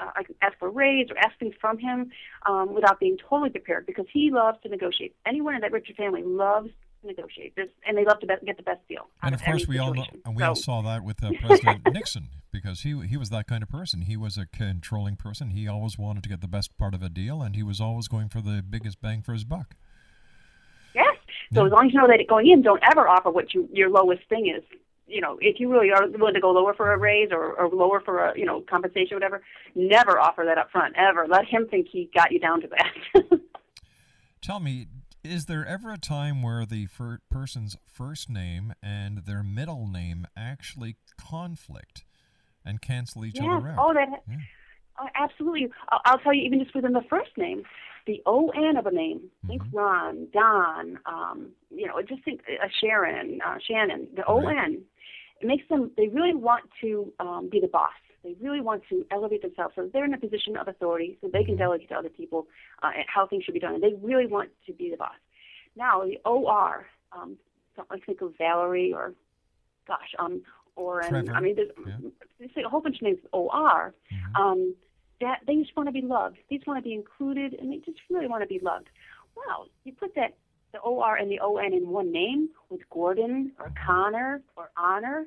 uh, 0.00 0.22
ask 0.42 0.58
for 0.58 0.68
a 0.68 0.70
raise 0.70 1.10
or 1.10 1.18
ask 1.18 1.38
things 1.38 1.54
from 1.60 1.78
him 1.78 2.10
um, 2.46 2.74
without 2.74 2.98
being 3.00 3.16
totally 3.28 3.50
prepared 3.50 3.86
because 3.86 4.06
he 4.12 4.30
loves 4.30 4.58
to 4.62 4.68
negotiate. 4.68 5.14
Anyone 5.26 5.54
in 5.54 5.60
that 5.60 5.72
Richard 5.72 5.96
family 5.96 6.22
loves 6.22 6.70
to 7.02 7.06
negotiate, 7.06 7.54
There's, 7.56 7.68
and 7.86 7.96
they 7.96 8.04
love 8.04 8.20
to 8.20 8.26
be- 8.26 8.34
get 8.46 8.56
the 8.56 8.62
best 8.62 8.86
deal. 8.88 9.08
And 9.22 9.34
of 9.34 9.42
any 9.42 9.52
course, 9.52 9.68
we 9.68 9.78
all 9.78 9.94
know, 9.94 10.04
and 10.24 10.34
we 10.36 10.42
So- 10.42 10.48
all 10.48 10.54
saw 10.54 10.82
that 10.82 11.04
with 11.04 11.22
uh, 11.22 11.32
President 11.46 11.82
Nixon 11.92 12.28
because 12.52 12.80
he 12.80 12.98
he 13.06 13.16
was 13.16 13.30
that 13.30 13.46
kind 13.46 13.62
of 13.62 13.68
person. 13.68 14.02
He 14.02 14.16
was 14.16 14.36
a 14.36 14.46
controlling 14.46 15.16
person. 15.16 15.50
He 15.50 15.68
always 15.68 15.96
wanted 15.98 16.22
to 16.24 16.28
get 16.28 16.40
the 16.40 16.48
best 16.48 16.76
part 16.78 16.94
of 16.94 17.02
a 17.02 17.08
deal, 17.08 17.42
and 17.42 17.54
he 17.54 17.62
was 17.62 17.80
always 17.80 18.08
going 18.08 18.28
for 18.28 18.40
the 18.40 18.62
biggest 18.68 19.00
bang 19.00 19.22
for 19.22 19.32
his 19.32 19.44
buck. 19.44 19.76
Yes. 20.94 21.16
So 21.54 21.66
as 21.66 21.72
long 21.72 21.86
as 21.86 21.92
you 21.92 22.00
know 22.00 22.06
that 22.08 22.24
going 22.28 22.48
in, 22.48 22.62
don't 22.62 22.82
ever 22.90 23.08
offer 23.08 23.30
what 23.30 23.54
you 23.54 23.68
your 23.72 23.90
lowest 23.90 24.22
thing 24.28 24.48
is. 24.54 24.62
You 25.10 25.20
know, 25.20 25.38
if 25.40 25.58
you 25.58 25.70
really 25.70 25.90
are 25.90 26.08
willing 26.08 26.34
to 26.34 26.40
go 26.40 26.52
lower 26.52 26.72
for 26.72 26.92
a 26.92 26.98
raise 26.98 27.30
or, 27.32 27.54
or 27.54 27.68
lower 27.68 28.00
for 28.00 28.24
a 28.24 28.38
you 28.38 28.46
know 28.46 28.62
compensation, 28.68 29.16
whatever, 29.16 29.42
never 29.74 30.18
offer 30.18 30.44
that 30.46 30.58
up 30.58 30.70
front. 30.70 30.94
Ever 30.96 31.26
let 31.28 31.46
him 31.46 31.66
think 31.68 31.88
he 31.90 32.10
got 32.14 32.32
you 32.32 32.38
down 32.38 32.60
to 32.60 32.68
that. 32.68 33.40
Tell 34.42 34.60
me, 34.60 34.86
is 35.22 35.46
there 35.46 35.66
ever 35.66 35.92
a 35.92 35.98
time 35.98 36.42
where 36.42 36.64
the 36.64 36.86
fir- 36.86 37.20
person's 37.30 37.76
first 37.86 38.30
name 38.30 38.72
and 38.82 39.18
their 39.26 39.42
middle 39.42 39.86
name 39.86 40.26
actually 40.36 40.96
conflict 41.18 42.04
and 42.64 42.80
cancel 42.80 43.24
each 43.24 43.36
yes. 43.36 43.44
other 43.44 43.68
out? 43.68 43.78
Oh, 43.78 43.94
that. 43.94 44.22
Oh, 44.98 45.06
absolutely. 45.14 45.70
I'll, 45.90 46.00
I'll 46.04 46.18
tell 46.18 46.32
you, 46.32 46.42
even 46.42 46.62
just 46.62 46.74
within 46.74 46.92
the 46.92 47.04
first 47.08 47.30
name, 47.36 47.64
the 48.06 48.22
O 48.26 48.50
N 48.50 48.76
of 48.76 48.86
a 48.86 48.90
name. 48.90 49.30
Think 49.46 49.62
Ron, 49.72 50.28
Don. 50.32 50.98
Um, 51.06 51.50
you 51.70 51.86
know, 51.86 52.00
just 52.02 52.24
think 52.24 52.40
uh, 52.48 52.66
Sharon, 52.80 53.40
uh, 53.46 53.56
Shannon. 53.66 54.08
The 54.16 54.26
O 54.26 54.38
N. 54.38 54.82
It 55.40 55.46
makes 55.46 55.66
them. 55.68 55.90
They 55.96 56.08
really 56.08 56.34
want 56.34 56.64
to 56.82 57.12
um, 57.18 57.48
be 57.50 57.60
the 57.60 57.68
boss. 57.68 57.92
They 58.22 58.36
really 58.40 58.60
want 58.60 58.82
to 58.90 59.06
elevate 59.10 59.40
themselves 59.40 59.74
so 59.74 59.88
they're 59.90 60.04
in 60.04 60.12
a 60.12 60.18
position 60.18 60.56
of 60.56 60.68
authority, 60.68 61.16
so 61.20 61.30
they 61.32 61.42
can 61.42 61.56
delegate 61.56 61.88
to 61.88 61.94
other 61.94 62.10
people 62.10 62.46
uh, 62.82 62.90
how 63.06 63.26
things 63.26 63.44
should 63.44 63.54
be 63.54 63.60
done. 63.60 63.74
And 63.74 63.82
they 63.82 63.94
really 64.02 64.26
want 64.26 64.50
to 64.66 64.72
be 64.74 64.90
the 64.90 64.98
boss. 64.98 65.14
Now, 65.74 66.04
the 66.04 66.18
O 66.24 66.46
R. 66.46 66.86
Um, 67.12 67.38
so 67.76 67.86
I 67.90 67.98
think 68.00 68.20
of 68.20 68.36
Valerie 68.36 68.92
or, 68.92 69.14
gosh, 69.86 70.14
um, 70.18 70.42
or 70.76 71.02
Trevor. 71.02 71.32
I 71.32 71.40
mean, 71.40 71.56
there's, 71.56 71.70
there's 72.38 72.66
a 72.66 72.68
whole 72.68 72.82
bunch 72.82 72.96
of 72.96 73.02
names. 73.02 73.18
O 73.32 73.48
R. 73.48 73.94
Um, 74.34 74.74
that 75.22 75.40
they 75.46 75.56
just 75.56 75.76
want 75.76 75.88
to 75.88 75.92
be 75.92 76.02
loved. 76.02 76.36
They 76.48 76.56
just 76.56 76.66
want 76.66 76.78
to 76.78 76.82
be 76.82 76.94
included, 76.94 77.54
and 77.54 77.72
they 77.72 77.78
just 77.78 77.98
really 78.10 78.26
want 78.26 78.42
to 78.42 78.46
be 78.46 78.58
loved. 78.62 78.88
Well, 79.34 79.68
you 79.84 79.92
put 79.92 80.14
that 80.16 80.34
the 80.72 80.80
O 80.82 81.00
R 81.00 81.16
and 81.16 81.30
the 81.30 81.40
O 81.40 81.56
N 81.56 81.72
in 81.72 81.88
one 81.88 82.12
name 82.12 82.50
with 82.68 82.80
Gordon 82.90 83.52
or 83.58 83.72
Connor 83.86 84.42
or 84.56 84.70
Honor, 84.76 85.26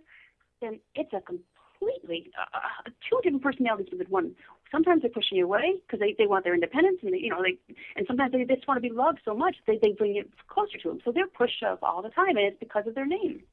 then 0.62 0.80
it's 0.96 1.14
a 1.14 1.22
completely 1.22 2.32
uh, 2.40 2.90
two 3.10 3.20
different 3.24 3.44
personalities 3.44 3.88
within 3.92 4.08
one. 4.08 4.36
Sometimes 4.72 5.02
they're 5.02 5.12
pushing 5.12 5.38
you 5.38 5.46
away 5.46 5.76
because 5.86 6.00
they, 6.00 6.16
they 6.18 6.26
want 6.26 6.44
their 6.44 6.56
independence, 6.56 7.00
and 7.04 7.14
they, 7.14 7.20
you 7.20 7.30
know 7.30 7.44
they 7.44 7.58
and 7.96 8.08
sometimes 8.08 8.32
they 8.32 8.44
just 8.46 8.68
want 8.68 8.78
to 8.82 8.82
be 8.82 8.94
loved 8.94 9.20
so 9.24 9.36
much 9.36 9.56
they 9.68 9.78
they 9.82 9.92
bring 9.92 10.16
it 10.16 10.30
closer 10.48 10.78
to 10.82 10.90
them. 10.90 11.00
So 11.06 11.12
they're 11.12 11.28
pushed 11.28 11.62
up 11.64 11.80
all 11.84 12.02
the 12.02 12.10
time, 12.10 12.38
and 12.38 12.46
it's 12.48 12.60
because 12.60 12.88
of 12.88 12.96
their 12.96 13.06
name. 13.06 13.44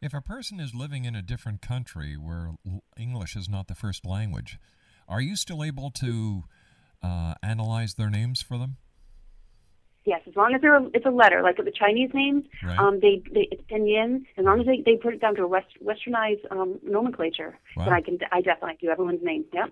If 0.00 0.14
a 0.14 0.22
person 0.22 0.60
is 0.60 0.74
living 0.74 1.04
in 1.04 1.14
a 1.14 1.20
different 1.20 1.60
country 1.60 2.14
where 2.16 2.52
English 2.98 3.36
is 3.36 3.50
not 3.50 3.66
the 3.66 3.74
first 3.74 4.06
language, 4.06 4.58
are 5.06 5.20
you 5.20 5.36
still 5.36 5.62
able 5.62 5.90
to 5.90 6.44
uh, 7.02 7.34
analyze 7.42 7.94
their 7.94 8.08
names 8.08 8.40
for 8.40 8.56
them? 8.56 8.78
Yes, 10.06 10.22
as 10.26 10.34
long 10.34 10.54
as 10.54 10.60
they're 10.62 10.80
it's 10.94 11.04
a 11.04 11.10
letter, 11.10 11.42
like 11.42 11.56
the 11.58 11.70
Chinese 11.70 12.10
names, 12.14 12.44
Right. 12.64 12.78
um, 12.78 13.00
they 13.00 13.22
they 13.32 13.48
it's 13.52 13.62
pinyin. 13.70 14.24
As 14.38 14.44
long 14.46 14.58
as 14.60 14.66
they 14.66 14.82
they 14.84 14.96
put 14.96 15.12
it 15.14 15.20
down 15.20 15.34
to 15.36 15.42
a 15.42 15.46
west, 15.46 15.66
westernized 15.84 16.50
um, 16.50 16.78
nomenclature, 16.82 17.58
Wow. 17.76 17.84
then 17.84 17.94
I 17.94 18.00
can 18.00 18.18
I 18.32 18.40
definitely 18.40 18.78
do 18.80 18.88
everyone's 18.88 19.22
name. 19.22 19.44
Yep. 19.52 19.70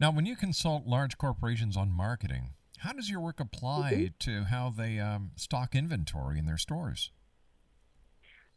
Now, 0.00 0.10
when 0.10 0.26
you 0.26 0.34
consult 0.34 0.86
large 0.86 1.16
corporations 1.18 1.76
on 1.76 1.92
marketing, 1.92 2.54
how 2.78 2.92
does 2.92 3.08
your 3.10 3.20
work 3.20 3.38
apply 3.38 3.92
Mm-hmm. 3.92 4.06
to 4.20 4.44
how 4.44 4.70
they 4.70 4.98
um, 4.98 5.32
stock 5.36 5.74
inventory 5.74 6.38
in 6.38 6.46
their 6.46 6.58
stores? 6.58 7.12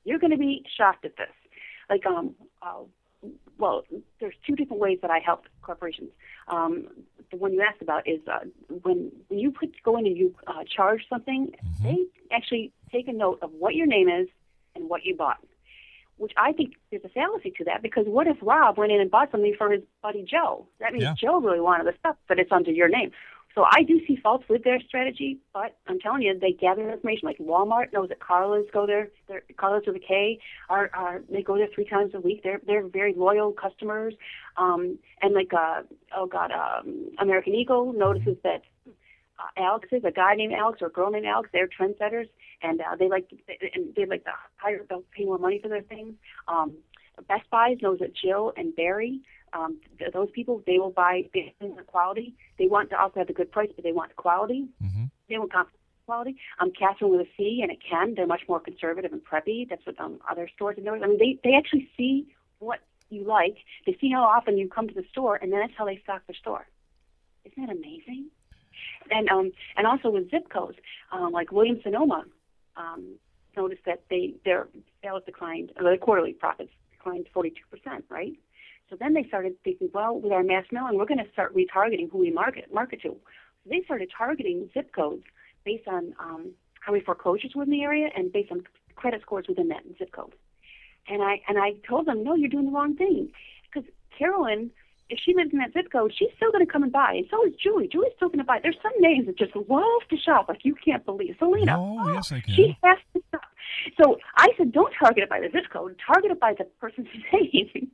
You're 0.06 0.20
going 0.20 0.32
to 0.32 0.38
be 0.38 0.64
shocked 0.78 1.04
at 1.06 1.18
this. 1.18 1.28
Like 1.90 2.06
um, 2.06 2.34
uh, 2.62 2.84
well, 3.58 3.84
there's 4.20 4.34
two 4.46 4.56
different 4.56 4.82
ways 4.82 5.00
that 5.02 5.12
I 5.12 5.20
help 5.20 5.46
corporations. 5.62 6.10
Um, 6.48 6.88
the 7.32 7.38
one 7.38 7.54
you 7.54 7.62
asked 7.62 7.82
about 7.82 8.08
is 8.08 8.20
uh, 8.28 8.40
when 8.84 9.12
when 9.28 9.40
you 9.40 9.52
put 9.52 9.72
go 9.84 9.98
in 9.98 10.06
and 10.06 10.18
you 10.18 10.36
uh, 10.48 10.64
charge 10.70 11.02
something, 11.10 11.56
they 11.84 12.06
actually 12.32 12.72
take 12.92 13.08
a 13.08 13.14
note 13.14 13.40
of 13.42 13.52
what 13.54 13.76
your 13.76 13.88
name 13.88 14.10
is 14.10 14.28
and 14.76 14.90
what 14.90 15.06
you 15.06 15.16
bought. 15.16 15.40
Which 16.18 16.32
I 16.38 16.54
think 16.54 16.76
there's 16.92 17.04
a 17.04 17.10
fallacy 17.10 17.52
to 17.58 17.66
that 17.66 17.82
because 17.82 18.06
what 18.08 18.28
if 18.28 18.38
Rob 18.42 18.78
went 18.78 18.92
in 18.92 19.02
and 19.02 19.12
bought 19.12 19.32
something 19.32 19.54
for 19.58 19.70
his 19.72 19.82
buddy 20.02 20.24
Joe? 20.24 20.66
That 20.80 20.94
means 20.94 21.04
Yeah. 21.04 21.14
Joe 21.18 21.42
really 21.42 21.60
wanted 21.60 21.88
the 21.88 21.94
stuff, 22.00 22.16
but 22.28 22.40
it's 22.40 22.52
under 22.52 22.72
your 22.72 22.88
name. 22.88 23.12
So 23.56 23.64
I 23.72 23.84
do 23.84 24.02
see 24.06 24.18
faults 24.22 24.44
with 24.50 24.66
their 24.66 24.82
strategy, 24.82 25.40
but 25.54 25.78
I'm 25.88 25.98
telling 26.00 26.22
you, 26.22 26.38
they 26.38 26.52
gather 26.52 26.92
information. 26.92 27.26
Like 27.26 27.38
Walmart 27.38 27.94
knows 27.94 28.10
that 28.10 28.20
Carla's 28.20 28.68
go 28.74 28.86
there. 28.86 29.08
They're, 29.30 29.44
Carla's 29.58 29.84
with 29.88 29.96
a 29.96 30.00
K 30.00 30.40
are, 30.70 30.90
are 30.94 31.22
they 31.30 31.42
go 31.42 31.56
there 31.56 31.70
three 31.74 31.86
times 31.86 32.12
a 32.14 32.20
week. 32.20 32.44
They're 32.44 32.60
they're 32.68 32.86
very 32.86 33.14
loyal 33.16 33.54
customers. 33.54 34.14
Um, 34.58 35.00
and 35.22 35.34
like 35.34 35.54
uh, 35.54 35.84
oh 36.16 36.28
god, 36.28 36.52
um, 36.52 37.12
American 37.18 37.56
Eagle 37.56 37.94
notices 37.94 38.36
that 38.44 38.64
uh, 38.86 39.62
Alex 39.62 39.88
is 39.94 40.04
a 40.04 40.12
guy 40.12 40.36
named 40.36 40.54
Alex 40.54 40.82
or 40.82 40.88
a 40.88 40.92
girl 40.92 41.10
named 41.10 41.26
Alex. 41.26 41.50
They're 41.54 41.70
trendsetters, 41.70 42.28
and 42.62 42.82
uh, 42.82 42.98
they 43.00 43.08
like 43.08 43.30
they, 43.48 43.72
and 43.74 43.96
they 43.96 44.06
like 44.06 44.26
the 44.26 44.32
higher 44.58 44.86
they'll 44.90 45.04
pay 45.16 45.24
more 45.24 45.38
money 45.38 45.60
for 45.62 45.70
their 45.70 45.82
things. 45.82 46.16
Um, 46.50 46.74
Best 47.24 47.50
Buy 47.50 47.76
knows 47.82 48.00
that 48.00 48.14
Jill 48.16 48.54
and 48.58 48.76
Barry, 48.76 49.22
um, 49.54 49.80
th- 50.00 50.12
those 50.12 50.30
people, 50.32 50.62
they 50.66 50.78
will 50.78 50.92
buy 50.92 51.30
on 51.62 51.76
the 51.76 51.84
quality. 51.84 52.36
They 52.58 52.68
want 52.68 52.90
to 52.92 53.00
also 53.00 53.20
have 53.20 53.28
the 53.28 53.34
good 53.34 53.52
price, 53.52 53.70
but 53.76 53.84
they 53.84 53.92
want 53.92 54.16
quality. 54.16 54.68
Mm-hmm. 54.84 55.06
They 55.30 55.38
want 55.38 55.52
quality. 56.06 56.38
Um, 56.60 56.72
Catherine 56.78 57.12
with 57.12 57.22
a 57.22 57.30
C 57.38 57.60
and 57.62 57.72
a 57.72 57.76
Ken, 57.76 58.14
they're 58.16 58.28
much 58.28 58.44
more 58.48 58.60
conservative 58.60 59.12
and 59.14 59.24
preppy. 59.24 59.68
That's 59.68 59.86
what 59.86 60.00
um, 60.00 60.20
other 60.30 60.50
stores 60.56 60.76
have 60.78 60.86
noticed. 60.86 61.04
I 61.04 61.08
mean, 61.08 61.18
they, 61.18 61.40
they 61.44 61.56
actually 61.56 61.90
see 61.98 62.28
what 62.60 62.80
you 63.10 63.24
like. 63.24 63.58
They 63.86 63.98
see 64.00 64.12
how 64.12 64.24
often 64.24 64.58
you 64.58 64.70
come 64.70 64.88
to 64.88 64.94
the 64.94 65.06
store, 65.12 65.36
and 65.36 65.52
then 65.52 65.60
that's 65.60 65.74
how 65.78 65.86
they 65.86 66.00
stock 66.04 66.22
their 66.28 66.36
store. 66.36 66.68
Isn't 67.46 67.66
that 67.66 67.76
amazing? 67.76 68.28
And 69.12 69.30
um, 69.30 69.52
and 69.78 69.86
also 69.86 70.10
with 70.10 70.32
zip 70.32 70.50
codes, 70.50 70.78
um, 71.12 71.32
like 71.32 71.52
Williams 71.52 71.84
Sonoma, 71.84 72.26
um, 72.76 73.16
noticed 73.56 73.86
that 73.86 74.02
they 74.10 74.34
their 74.44 74.68
sales 75.04 75.22
declined, 75.26 75.72
or 75.78 75.84
their 75.84 75.98
quarterly 75.98 76.34
profits 76.34 76.72
declined 77.06 77.28
42 77.34 77.62
percent, 77.70 78.06
right? 78.10 78.34
So 78.90 78.96
then 79.00 79.14
they 79.14 79.24
started 79.28 79.56
thinking, 79.64 79.90
well, 79.94 80.20
with 80.20 80.32
our 80.32 80.44
mass 80.44 80.66
mailing, 80.72 80.98
we're 80.98 81.06
going 81.06 81.24
to 81.24 81.32
start 81.32 81.56
retargeting 81.56 82.12
who 82.12 82.20
we 82.20 82.32
market 82.32 82.72
market 82.74 83.02
to. 83.02 83.10
So 83.10 83.70
they 83.70 83.82
started 83.86 84.12
targeting 84.16 84.70
zip 84.74 84.94
codes 84.94 85.24
based 85.64 85.88
on 85.88 86.14
um, 86.20 86.52
how 86.82 86.92
many 86.92 87.04
foreclosures 87.04 87.54
were 87.56 87.64
in 87.64 87.72
the 87.72 87.82
area 87.82 88.10
and 88.16 88.32
based 88.32 88.52
on 88.52 88.64
credit 88.96 89.22
scores 89.22 89.46
within 89.48 89.70
that 89.70 89.84
zip 89.98 90.12
code. 90.12 90.36
And 91.08 91.22
I 91.24 91.42
and 91.48 91.58
I 91.58 91.74
told 91.88 92.08
them, 92.08 92.24
no, 92.24 92.36
you're 92.36 92.50
doing 92.50 92.66
the 92.66 92.72
wrong 92.72 92.96
thing, 92.96 93.32
because 93.64 93.90
Carolyn, 94.18 94.72
if 95.10 95.20
she 95.24 95.34
lives 95.36 95.52
in 95.54 95.60
that 95.60 95.74
zip 95.74 95.92
code, 95.92 96.12
she's 96.18 96.30
still 96.36 96.52
going 96.52 96.66
to 96.66 96.72
come 96.72 96.84
and 96.84 96.92
buy, 96.92 97.14
and 97.14 97.26
so 97.30 97.46
is 97.46 97.54
Julie. 97.62 97.88
Julie's 97.88 98.14
still 98.16 98.30
going 98.30 98.40
to 98.40 98.44
buy. 98.46 98.60
There's 98.62 98.78
some 98.82 98.94
names 99.00 99.28
that 99.28 99.38
just 99.38 99.56
love 99.56 100.02
to 100.10 100.18
shop, 100.18 100.50
like 100.50 100.66
you 100.66 100.76
can't 100.84 101.06
believe. 101.06 101.36
Selena, 101.40 101.76
Oh, 101.80 102.12
yes, 102.14 102.32
I 102.32 102.40
can. 102.42 102.56
she 102.56 102.78
has 102.84 102.98
to 103.14 103.22
shop. 103.32 103.42
So 104.02 104.18
I 104.38 104.50
said, 104.58 104.72
don't 104.72 104.94
target 105.00 105.24
it 105.24 105.30
by 105.30 105.40
the 105.40 105.50
zip 105.52 105.66
code. 105.72 106.00
Target 106.06 106.32
it 106.32 106.40
by 106.40 106.54
the 106.58 106.64
person's 106.80 107.08
name. 107.34 107.70
and 107.74 107.90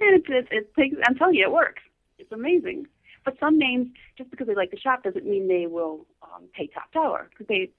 it, 0.00 0.24
it, 0.28 0.48
it 0.50 0.74
takes. 0.74 0.96
I'm 1.06 1.14
telling 1.16 1.34
you, 1.34 1.44
it 1.44 1.52
works. 1.52 1.82
It's 2.18 2.32
amazing. 2.32 2.86
But 3.24 3.36
some 3.38 3.58
names, 3.58 3.88
just 4.18 4.30
because 4.30 4.46
they 4.46 4.54
like 4.54 4.70
to 4.72 4.80
shop, 4.80 5.02
doesn't 5.04 5.24
mean 5.26 5.48
they 5.48 5.66
will 5.66 6.06
um, 6.22 6.44
pay 6.54 6.66
top 6.68 6.90
dollar. 6.92 7.28
Because 7.30 7.46
they, 7.46 7.70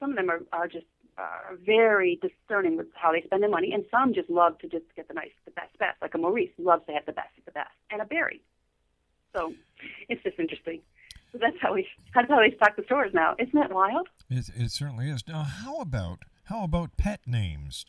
some 0.00 0.10
of 0.10 0.16
them 0.16 0.28
are, 0.30 0.40
are 0.52 0.66
just 0.66 0.86
uh, 1.18 1.56
very 1.64 2.20
discerning 2.22 2.76
with 2.76 2.86
how 2.94 3.12
they 3.12 3.22
spend 3.22 3.42
their 3.42 3.50
money, 3.50 3.72
and 3.72 3.84
some 3.90 4.14
just 4.14 4.30
love 4.30 4.58
to 4.58 4.68
just 4.68 4.84
get 4.96 5.08
the 5.08 5.14
nice, 5.14 5.30
the 5.44 5.50
best, 5.50 5.76
best. 5.78 6.00
Like 6.00 6.14
a 6.14 6.18
Maurice 6.18 6.50
loves 6.58 6.86
to 6.86 6.92
have 6.92 7.06
the 7.06 7.12
best 7.12 7.36
of 7.38 7.44
the 7.44 7.52
best, 7.52 7.70
and 7.90 8.00
a 8.00 8.04
Barry. 8.04 8.40
So 9.34 9.52
it's 10.08 10.22
just 10.22 10.38
interesting. 10.38 10.80
So 11.32 11.38
that's 11.38 11.56
how 11.60 11.74
we 11.74 11.86
that's 12.14 12.28
how 12.28 12.40
they 12.40 12.54
stock 12.56 12.76
the 12.76 12.84
stores 12.84 13.12
now. 13.12 13.34
Isn't 13.38 13.54
that 13.54 13.72
wild? 13.72 14.08
It, 14.30 14.48
it 14.56 14.70
certainly 14.70 15.10
is. 15.10 15.26
Now, 15.26 15.42
how 15.42 15.80
about 15.80 16.20
how 16.44 16.64
about 16.64 16.96
pet 16.96 17.20
names? 17.26 17.84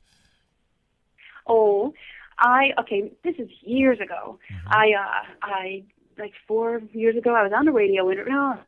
Oh, 1.47 1.93
I 2.37 2.71
okay. 2.79 3.11
This 3.23 3.35
is 3.37 3.49
years 3.61 3.99
ago. 3.99 4.39
I 4.67 4.91
uh 4.93 5.33
I 5.41 5.83
like 6.17 6.33
four 6.47 6.81
years 6.91 7.15
ago. 7.15 7.33
I 7.33 7.43
was 7.43 7.53
on 7.55 7.65
the 7.65 7.71
radio 7.71 8.11
interview. 8.11 8.33
No, 8.33 8.59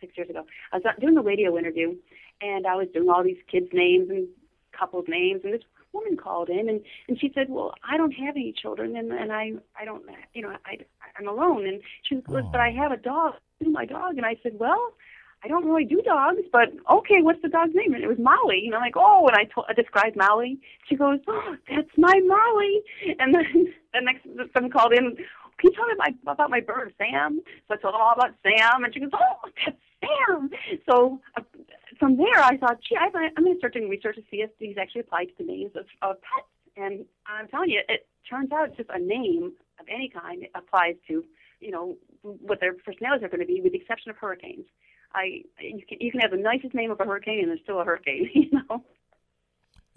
six 0.00 0.16
years 0.16 0.28
ago. 0.28 0.44
I 0.72 0.76
was 0.76 0.84
doing 1.00 1.14
the 1.14 1.22
radio 1.22 1.56
interview, 1.58 1.96
and 2.42 2.66
I 2.66 2.74
was 2.74 2.88
doing 2.92 3.08
all 3.08 3.22
these 3.22 3.42
kids' 3.50 3.68
names 3.72 4.10
and 4.10 4.26
couples' 4.78 5.06
names, 5.08 5.42
and 5.44 5.52
this 5.52 5.62
woman 5.92 6.16
called 6.16 6.48
in 6.48 6.68
and 6.68 6.80
and 7.08 7.18
she 7.20 7.30
said, 7.34 7.48
"Well, 7.48 7.74
I 7.88 7.96
don't 7.96 8.12
have 8.12 8.36
any 8.36 8.52
children, 8.52 8.96
and 8.96 9.12
and 9.12 9.32
I 9.32 9.52
I 9.78 9.84
don't 9.84 10.04
you 10.34 10.42
know 10.42 10.56
I 10.66 10.78
I'm 11.18 11.28
alone." 11.28 11.66
And 11.66 11.80
she 12.02 12.16
was, 12.26 12.44
"But 12.50 12.60
I 12.60 12.70
have 12.70 12.92
a 12.92 12.96
dog, 12.96 13.34
my 13.60 13.84
dog." 13.84 14.16
And 14.16 14.26
I 14.26 14.36
said, 14.42 14.52
"Well." 14.58 14.92
I 15.44 15.48
don't 15.48 15.66
really 15.66 15.84
do 15.84 16.00
dogs, 16.02 16.42
but 16.52 16.68
okay, 16.88 17.20
what's 17.20 17.42
the 17.42 17.48
dog's 17.48 17.74
name? 17.74 17.94
And 17.94 18.04
it 18.04 18.06
was 18.06 18.18
Molly. 18.18 18.60
You 18.62 18.70
know, 18.70 18.78
like, 18.78 18.94
oh, 18.96 19.26
and 19.26 19.36
I, 19.36 19.44
told, 19.52 19.66
I 19.68 19.72
described 19.72 20.14
Molly. 20.14 20.60
She 20.88 20.94
goes, 20.94 21.18
oh, 21.26 21.56
that's 21.68 21.90
my 21.96 22.20
Molly. 22.24 22.82
And 23.18 23.34
then 23.34 23.74
the 23.92 24.00
next, 24.02 24.24
someone 24.54 24.70
called 24.70 24.92
in, 24.92 25.16
can 25.16 25.70
you 25.70 25.72
tell 25.72 25.86
me 25.86 25.94
my, 25.98 26.14
about 26.30 26.50
my 26.50 26.60
bird, 26.60 26.94
Sam? 26.96 27.40
So 27.66 27.74
I 27.74 27.76
told 27.76 27.94
them 27.94 28.00
all 28.00 28.12
about 28.12 28.34
Sam, 28.44 28.84
and 28.84 28.94
she 28.94 29.00
goes, 29.00 29.10
oh, 29.14 29.48
that's 29.64 29.76
Sam. 30.00 30.50
So 30.88 31.20
uh, 31.36 31.42
from 32.02 32.16
there, 32.16 32.42
I 32.42 32.56
thought, 32.56 32.78
gee, 32.82 32.96
I, 32.96 33.06
I'm 33.36 33.44
going 33.44 33.54
to 33.54 33.58
start 33.58 33.74
doing 33.74 33.88
research 33.88 34.16
to 34.16 34.22
see 34.28 34.38
if 34.38 34.50
these 34.58 34.74
actually 34.76 35.02
apply 35.02 35.26
to 35.26 35.32
the 35.38 35.44
names 35.44 35.70
of, 35.76 35.86
of 36.02 36.16
pets. 36.20 36.48
And 36.76 37.04
I'm 37.28 37.46
telling 37.46 37.70
you, 37.70 37.80
it 37.88 38.08
turns 38.28 38.50
out 38.50 38.76
just 38.76 38.90
a 38.92 38.98
name 38.98 39.52
of 39.78 39.86
any 39.88 40.08
kind 40.08 40.44
applies 40.56 40.96
to, 41.06 41.22
you 41.60 41.70
know, 41.70 41.96
what 42.22 42.58
their 42.58 42.74
personalities 42.74 43.24
are 43.24 43.28
going 43.28 43.38
to 43.38 43.46
be, 43.46 43.60
with 43.60 43.70
the 43.70 43.78
exception 43.78 44.10
of 44.10 44.16
hurricanes. 44.16 44.64
I 45.14 45.42
you 45.60 45.84
can 45.88 45.98
you 46.00 46.10
can 46.10 46.20
have 46.20 46.32
the 46.32 46.38
nicest 46.38 46.74
name 46.74 46.90
of 46.90 46.98
a 46.98 47.04
hurricane 47.04 47.40
and 47.40 47.50
there's 47.50 47.60
still 47.62 47.80
a 47.80 47.84
hurricane, 47.84 48.30
you 48.34 48.50
know. 48.50 48.82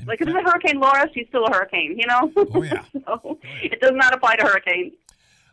like 0.06 0.22
if 0.22 0.28
it's 0.28 0.38
a 0.38 0.42
Hurricane 0.44 0.80
Laura, 0.80 1.10
she's 1.14 1.26
still 1.30 1.46
a 1.46 1.54
hurricane, 1.54 1.98
you 1.98 2.06
know. 2.06 2.32
Oh 2.54 2.62
yeah. 2.62 2.84
so 3.08 3.40
it 3.64 3.80
does 3.80 3.94
not 3.94 4.14
apply 4.14 4.36
to 4.36 4.44
hurricanes. 4.44 4.94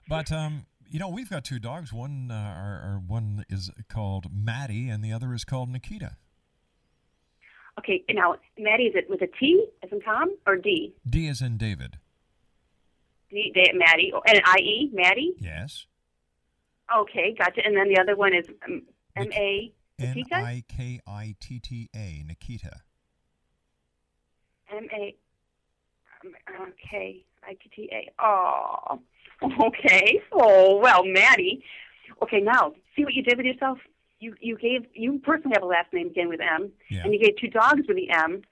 But 0.08 0.32
um, 0.32 0.66
you 0.90 0.98
know, 0.98 1.08
we've 1.08 1.30
got 1.30 1.44
two 1.44 1.60
dogs. 1.60 1.92
One, 1.92 2.30
uh, 2.30 2.34
our, 2.34 2.80
our 2.84 3.02
one 3.06 3.46
is 3.48 3.70
called 3.88 4.26
Maddie, 4.30 4.88
and 4.88 5.02
the 5.02 5.12
other 5.12 5.32
is 5.32 5.44
called 5.44 5.70
Nikita. 5.70 6.16
Okay, 7.78 8.04
now 8.10 8.36
Maddie 8.58 8.84
is 8.84 8.94
it 8.94 9.08
with 9.08 9.22
a 9.22 9.26
T 9.26 9.66
as 9.82 9.90
in 9.92 10.00
Tom 10.00 10.34
or 10.46 10.56
D? 10.56 10.94
D 11.08 11.26
is 11.26 11.40
in 11.40 11.56
David. 11.56 11.98
D, 13.30 13.50
D 13.54 13.72
Maddie 13.74 14.12
oh, 14.14 14.22
and 14.26 14.40
I 14.44 14.58
E 14.58 14.90
Maddie. 14.92 15.34
Yes. 15.38 15.86
Okay, 16.94 17.34
gotcha. 17.38 17.64
And 17.64 17.76
then 17.76 17.88
the 17.88 17.98
other 17.98 18.14
one 18.14 18.34
is 18.34 18.46
um, 18.68 18.82
M 19.16 19.32
A 19.32 19.72
N 19.98 20.08
Nikita. 20.08 20.36
I 20.36 20.64
K 20.68 21.00
I 21.06 21.34
T 21.40 21.58
T 21.60 21.88
A, 21.96 22.22
Nikita. 22.26 22.80
M 24.70 24.86
A 24.92 25.16
K 26.90 27.24
I 27.46 27.52
T 27.54 27.70
T 27.74 27.90
A. 27.90 28.12
Oh, 28.22 29.00
okay. 29.66 30.20
Oh 30.32 30.76
well, 30.76 31.04
Maddie. 31.04 31.64
Okay, 32.22 32.40
now 32.40 32.74
see 32.94 33.04
what 33.04 33.14
you 33.14 33.22
did 33.22 33.38
with 33.38 33.46
yourself. 33.46 33.78
You 34.22 34.34
you 34.40 34.56
gave 34.56 34.86
you 34.94 35.18
personally 35.24 35.54
have 35.56 35.64
a 35.64 35.66
last 35.66 35.92
name 35.92 36.06
again 36.06 36.28
with 36.28 36.40
M, 36.40 36.70
Yeah. 36.88 37.02
and 37.02 37.12
you 37.12 37.18
gave 37.18 37.36
two 37.36 37.48
dogs 37.48 37.82
with 37.88 37.96
the 37.96 38.08
M. 38.10 38.42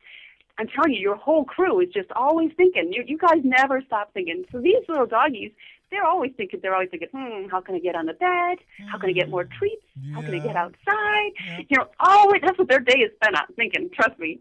I'm 0.59 0.66
telling 0.66 0.92
you, 0.92 1.00
your 1.00 1.14
whole 1.16 1.44
crew 1.44 1.80
is 1.80 1.88
just 1.94 2.11
always 2.16 2.50
thinking. 2.56 2.92
You 2.92 3.04
you 3.06 3.16
guys 3.16 3.40
never 3.44 3.80
stop 3.87 4.12
thinking. 4.12 4.44
So 4.50 4.61
these 4.61 4.83
little 4.88 5.06
doggies, 5.06 5.52
they're 5.92 6.04
always 6.04 6.33
thinking. 6.37 6.59
They're 6.61 6.74
always 6.74 6.90
thinking, 6.90 7.09
hmm, 7.14 7.48
how 7.52 7.61
can 7.61 7.76
I 7.76 7.78
get 7.78 7.94
on 7.94 8.06
the 8.06 8.14
bed? 8.14 8.59
How 8.90 8.98
can 8.98 9.11
I 9.11 9.12
get 9.12 9.30
more 9.30 9.44
treats? 9.44 9.85
How 10.12 10.22
can 10.22 10.35
I 10.35 10.40
get 10.40 10.56
outside? 10.56 11.30
You 11.68 11.76
know, 11.78 11.87
always 12.00 12.40
that's 12.44 12.59
what 12.59 12.68
their 12.68 12.80
day 12.80 12.98
is 13.06 13.12
spent 13.14 13.37
on 13.37 13.46
thinking. 13.54 13.90
Trust 13.94 14.18
me. 14.18 14.40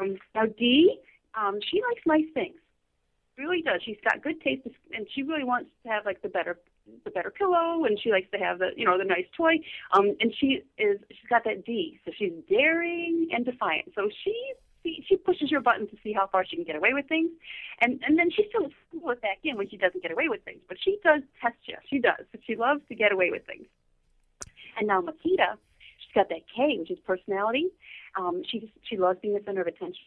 Um, 0.00 0.18
now 0.34 0.46
D, 0.58 0.98
um, 1.40 1.60
she 1.70 1.80
likes 1.88 2.02
nice 2.04 2.28
things. 2.34 2.56
Really 3.36 3.62
does. 3.62 3.80
She's 3.84 3.98
got 4.02 4.22
good 4.24 4.40
taste, 4.40 4.66
and 4.92 5.06
she 5.14 5.22
really 5.22 5.44
wants 5.44 5.70
to 5.84 5.88
have 5.88 6.04
like 6.04 6.20
the 6.22 6.28
better 6.28 6.58
the 7.04 7.10
better 7.10 7.30
pillow, 7.30 7.84
and 7.84 7.98
she 8.00 8.10
likes 8.10 8.30
to 8.32 8.38
have 8.38 8.58
the 8.58 8.70
you 8.76 8.84
know 8.84 8.98
the 8.98 9.04
nice 9.04 9.26
toy. 9.36 9.54
Um, 9.92 10.16
and 10.20 10.32
she 10.38 10.62
is 10.78 10.98
she's 11.08 11.28
got 11.28 11.44
that 11.44 11.64
D, 11.64 12.00
so 12.04 12.12
she's 12.16 12.32
daring 12.48 13.28
and 13.32 13.44
defiant. 13.44 13.92
So 13.94 14.08
she 14.24 14.52
she, 14.82 15.04
she 15.08 15.16
pushes 15.16 15.50
your 15.50 15.60
buttons 15.60 15.90
to 15.90 15.96
see 16.02 16.12
how 16.12 16.26
far 16.26 16.44
she 16.44 16.56
can 16.56 16.64
get 16.64 16.76
away 16.76 16.92
with 16.92 17.06
things, 17.08 17.30
and 17.80 18.00
and 18.06 18.18
then 18.18 18.30
she 18.30 18.46
still 18.48 18.70
pulls 18.90 19.12
it 19.12 19.22
back 19.22 19.38
in 19.44 19.56
when 19.56 19.68
she 19.68 19.76
doesn't 19.76 20.02
get 20.02 20.12
away 20.12 20.28
with 20.28 20.42
things. 20.44 20.60
But 20.68 20.78
she 20.82 20.98
does 21.02 21.22
test 21.40 21.56
you. 21.66 21.76
She 21.88 21.98
does. 21.98 22.24
She 22.46 22.56
loves 22.56 22.80
to 22.88 22.94
get 22.94 23.12
away 23.12 23.30
with 23.30 23.44
things. 23.46 23.66
And 24.78 24.86
now 24.86 25.00
Makita, 25.00 25.58
she's 25.98 26.14
got 26.14 26.28
that 26.28 26.42
K, 26.54 26.76
which 26.78 26.90
is 26.90 26.98
personality. 27.06 27.66
Um, 28.16 28.42
she 28.48 28.72
she 28.88 28.96
loves 28.96 29.18
being 29.20 29.34
the 29.34 29.42
center 29.44 29.62
of 29.62 29.66
attention. 29.66 30.04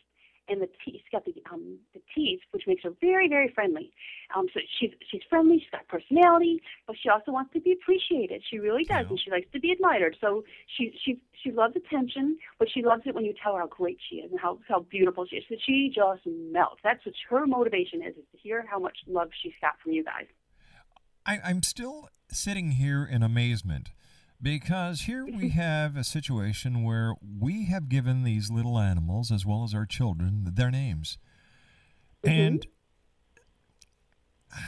And 0.52 0.62
the 0.62 0.68
teeth. 0.84 1.02
she's 1.02 1.12
got 1.12 1.24
the 1.24 1.34
um 1.52 1.78
the 1.94 2.02
T's, 2.14 2.40
which 2.52 2.64
makes 2.68 2.84
her 2.84 2.92
very 3.00 3.30
very 3.30 3.48
friendly. 3.54 3.92
Um, 4.36 4.48
so 4.54 4.60
she's 4.80 4.92
she's 5.10 5.22
friendly. 5.30 5.60
She's 5.60 5.70
got 5.72 5.88
personality, 5.88 6.62
but 6.88 6.98
she 7.02 7.08
also 7.10 7.32
wants 7.32 7.54
to 7.54 7.62
be 7.62 7.72
appreciated. 7.72 8.44
She 8.50 8.60
really 8.60 8.84
does, 8.84 9.06
and 9.10 9.20
she 9.20 9.32
likes 9.32 9.48
to 9.54 9.60
be 9.60 9.72
admired. 9.72 10.18
So 10.20 10.44
she 10.78 10.94
she 11.04 11.22
she 11.42 11.52
loves 11.52 11.76
attention, 11.76 12.38
but 12.60 12.68
she 12.70 12.82
loves 12.84 13.04
it 13.06 13.16
when 13.16 13.24
you 13.24 13.34
tell 13.42 13.54
her 13.56 13.62
how 13.62 13.68
great 13.68 13.98
she 14.10 14.18
is 14.18 14.32
and 14.32 14.40
how 14.40 14.60
how 14.68 14.82
beautiful 14.82 15.26
she 15.26 15.38
is. 15.38 15.46
So 15.48 15.56
she 15.66 15.92
just 15.94 16.22
melts. 16.26 16.82
That's 16.84 17.06
what 17.06 17.16
her 17.30 17.48
motivation 17.48 18.02
is: 18.02 18.18
is 18.18 18.26
to 18.34 18.38
hear 18.38 18.66
how 18.70 18.80
much 18.80 18.98
love 19.08 19.30
she's 19.42 19.54
got 19.62 19.80
from 19.82 19.94
you 19.94 20.04
guys. 20.04 20.26
I, 21.26 21.40
I'm 21.44 21.64
still 21.64 22.10
sitting 22.30 22.72
here 22.72 23.08
in 23.10 23.24
amazement 23.24 23.92
because 24.42 25.02
here 25.02 25.26
we 25.26 25.50
have 25.56 25.96
a 25.96 26.04
situation 26.04 26.84
where 26.84 27.16
we 27.40 27.66
have 27.66 27.90
given 27.90 28.24
these 28.24 28.50
little 28.50 28.80
animals, 28.80 29.32
as 29.32 29.46
well 29.46 29.64
as 29.64 29.74
our 29.74 29.86
children, 29.86 30.44
their 30.54 30.72
names. 30.72 31.18
Mm-hmm. 32.26 32.40
And 32.40 32.68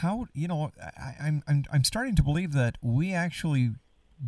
how, 0.02 0.28
you 0.34 0.48
know, 0.48 0.72
I, 0.82 1.16
I'm, 1.22 1.44
I'm, 1.48 1.66
I'm 1.72 1.84
starting 1.84 2.16
to 2.16 2.24
believe 2.24 2.54
that 2.54 2.78
we 2.82 3.14
actually 3.14 3.72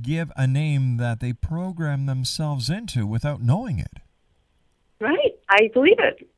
give 0.02 0.32
a 0.36 0.46
name 0.48 0.98
that 0.98 1.20
they 1.20 1.34
program 1.34 2.06
themselves 2.06 2.70
into 2.70 3.08
without 3.08 3.42
knowing 3.42 3.80
it. 3.80 4.00
Right. 5.00 5.36
I 5.50 5.70
believe 5.74 6.00
it. 6.00 6.30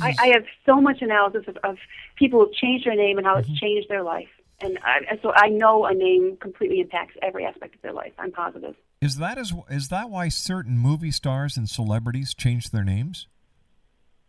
I, 0.00 0.14
I 0.18 0.26
have 0.28 0.44
so 0.66 0.80
much 0.80 1.02
analysis 1.02 1.44
of, 1.46 1.56
of 1.62 1.76
people 2.16 2.40
who've 2.44 2.54
changed 2.54 2.86
their 2.86 2.96
name 2.96 3.16
and 3.18 3.26
how 3.26 3.36
it's 3.36 3.48
mm-hmm. 3.48 3.56
changed 3.56 3.88
their 3.88 4.02
life. 4.02 4.28
And 4.60 4.78
I, 4.84 5.18
so 5.22 5.32
I 5.34 5.48
know 5.48 5.84
a 5.84 5.94
name 5.94 6.36
completely 6.40 6.80
impacts 6.80 7.14
every 7.22 7.44
aspect 7.44 7.74
of 7.74 7.82
their 7.82 7.92
life. 7.92 8.12
I'm 8.18 8.32
positive. 8.32 8.76
Is 9.00 9.16
that 9.16 9.36
is, 9.36 9.52
is 9.68 9.88
that 9.88 10.10
why 10.10 10.28
certain 10.28 10.78
movie 10.78 11.10
stars 11.10 11.56
and 11.56 11.68
celebrities 11.68 12.34
change 12.34 12.70
their 12.70 12.84
names? 12.84 13.26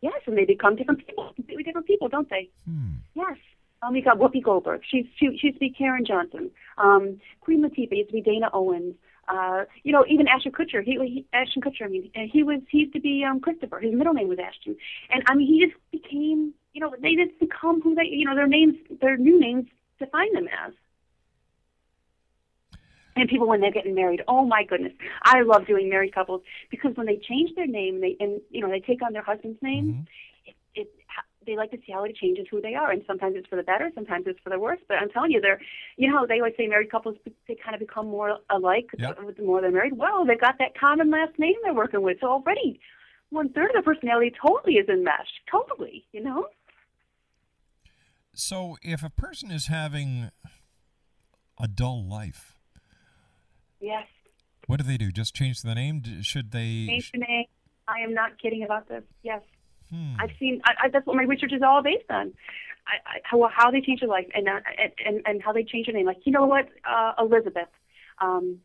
Yes, 0.01 0.21
and 0.27 0.37
they 0.37 0.45
become 0.45 0.75
different 0.75 1.05
people, 1.05 1.31
completely 1.35 1.63
different 1.63 1.87
people, 1.87 2.09
don't 2.09 2.29
they? 2.29 2.49
Yes. 3.15 3.37
Um, 3.81 3.95
you 3.95 4.03
got 4.03 4.17
Whoopi 4.17 4.43
Goldberg. 4.43 4.81
She's 4.89 5.05
she, 5.15 5.37
she 5.37 5.47
used 5.47 5.55
to 5.55 5.59
be 5.59 5.69
Karen 5.69 6.05
Johnson. 6.05 6.51
Um, 6.77 7.19
Queen 7.41 7.63
Latifah 7.63 7.97
used 7.97 8.09
to 8.09 8.13
be 8.13 8.21
Dana 8.21 8.49
Owens. 8.53 8.95
Uh, 9.27 9.65
you 9.83 9.91
know, 9.91 10.05
even 10.07 10.27
Ashton 10.27 10.51
Kutcher, 10.51 10.83
he, 10.83 10.99
he 10.99 11.25
Ashton 11.33 11.61
Kutcher, 11.61 11.85
I 11.85 11.87
mean, 11.87 12.11
he 12.31 12.43
was 12.43 12.59
he 12.69 12.79
used 12.79 12.93
to 12.93 12.99
be 12.99 13.23
um, 13.23 13.39
Christopher. 13.39 13.79
His 13.79 13.93
middle 13.93 14.13
name 14.13 14.27
was 14.27 14.37
Ashton, 14.39 14.75
and 15.09 15.23
I 15.27 15.35
mean, 15.35 15.47
he 15.47 15.65
just 15.65 15.75
became, 15.91 16.53
you 16.73 16.81
know, 16.81 16.93
they 17.01 17.15
just 17.15 17.39
become 17.39 17.81
who 17.81 17.95
they, 17.95 18.03
you 18.03 18.25
know, 18.25 18.35
their 18.35 18.47
names, 18.47 18.75
their 19.01 19.17
new 19.17 19.39
names 19.39 19.65
define 19.99 20.33
them 20.33 20.47
as. 20.65 20.73
And 23.17 23.29
people 23.29 23.47
when 23.47 23.61
they're 23.61 23.71
getting 23.71 23.95
married, 23.95 24.21
oh 24.27 24.45
my 24.45 24.63
goodness, 24.65 24.91
I 25.23 25.41
love 25.41 25.65
doing 25.65 25.89
married 25.89 26.13
couples 26.13 26.41
because 26.69 26.91
when 26.95 27.05
they 27.05 27.17
change 27.17 27.51
their 27.55 27.67
name, 27.67 28.01
they 28.01 28.17
and 28.19 28.41
you 28.49 28.61
know 28.61 28.69
they 28.69 28.81
take 28.81 29.01
on 29.01 29.13
their 29.13 29.23
husband's 29.23 29.61
name. 29.61 29.85
Mm-hmm. 29.85 30.49
It, 30.49 30.55
it 30.75 30.91
they 31.45 31.55
like 31.55 31.71
to 31.71 31.77
see 31.85 31.93
how 31.93 32.03
it 32.03 32.15
changes 32.15 32.47
who 32.49 32.59
they 32.59 32.75
are, 32.75 32.91
and 32.91 33.03
sometimes 33.07 33.35
it's 33.37 33.47
for 33.47 33.55
the 33.55 33.63
better, 33.63 33.89
sometimes 33.95 34.25
it's 34.27 34.39
for 34.43 34.49
the 34.49 34.59
worse. 34.59 34.79
But 34.87 34.97
I'm 34.97 35.09
telling 35.09 35.31
you, 35.31 35.39
they're, 35.39 35.61
you 35.95 36.11
know, 36.11 36.25
they 36.27 36.39
always 36.39 36.55
say 36.57 36.67
married 36.67 36.91
couples 36.91 37.15
they 37.47 37.55
kind 37.55 37.73
of 37.73 37.79
become 37.79 38.07
more 38.07 38.39
alike 38.49 38.89
the 39.37 39.43
more 39.43 39.61
they're 39.61 39.71
married. 39.71 39.97
Well, 39.97 40.25
they've 40.25 40.39
got 40.39 40.57
that 40.59 40.77
common 40.77 41.09
last 41.09 41.37
name 41.39 41.55
they're 41.63 41.73
working 41.73 42.01
with, 42.01 42.17
so 42.19 42.27
already 42.27 42.79
one 43.29 43.49
third 43.49 43.67
of 43.67 43.73
their 43.73 43.83
personality 43.83 44.33
totally 44.41 44.75
is 44.75 44.89
enmeshed, 44.89 45.41
totally, 45.49 46.05
you 46.11 46.23
know. 46.23 46.47
So, 48.35 48.77
if 48.81 49.03
a 49.03 49.09
person 49.09 49.51
is 49.51 49.67
having 49.67 50.29
a 51.59 51.67
dull 51.67 52.07
life, 52.07 52.53
Yes, 53.79 54.07
what 54.67 54.79
do 54.79 54.83
they 54.83 54.97
do? 54.97 55.11
Just 55.11 55.35
change 55.35 55.61
the 55.61 55.75
name? 55.75 56.03
Should 56.21 56.51
they? 56.51 56.85
change 56.87 57.11
the 57.11 57.19
name. 57.19 57.45
I 57.87 57.99
am 57.99 58.13
not 58.13 58.41
kidding 58.41 58.63
about 58.63 58.87
this. 58.87 59.03
Yes. 59.21 59.41
Hmm. 59.91 60.15
I've 60.19 60.31
seen. 60.39 60.61
I, 60.65 60.85
I, 60.85 60.89
that's 60.89 61.05
what 61.05 61.15
my 61.15 61.23
research 61.23 61.53
is 61.53 61.61
all 61.61 61.83
based 61.83 62.09
on. 62.09 62.33
I, 62.87 62.95
I, 63.09 63.19
how 63.23 63.47
how 63.53 63.71
they 63.71 63.81
change 63.81 63.99
their 63.99 64.09
life 64.09 64.27
and 64.33 64.47
uh, 64.47 64.59
and 64.77 64.91
and 65.05 65.21
and 65.25 65.43
how 65.43 65.53
they 65.53 65.63
change 65.63 65.87
their 65.87 65.95
name. 65.95 66.05
Like 66.05 66.21
you 66.25 66.31
know 66.31 66.45
what, 66.45 66.67
uh, 66.89 67.13
Elizabeth. 67.19 67.69
Um, 68.19 68.59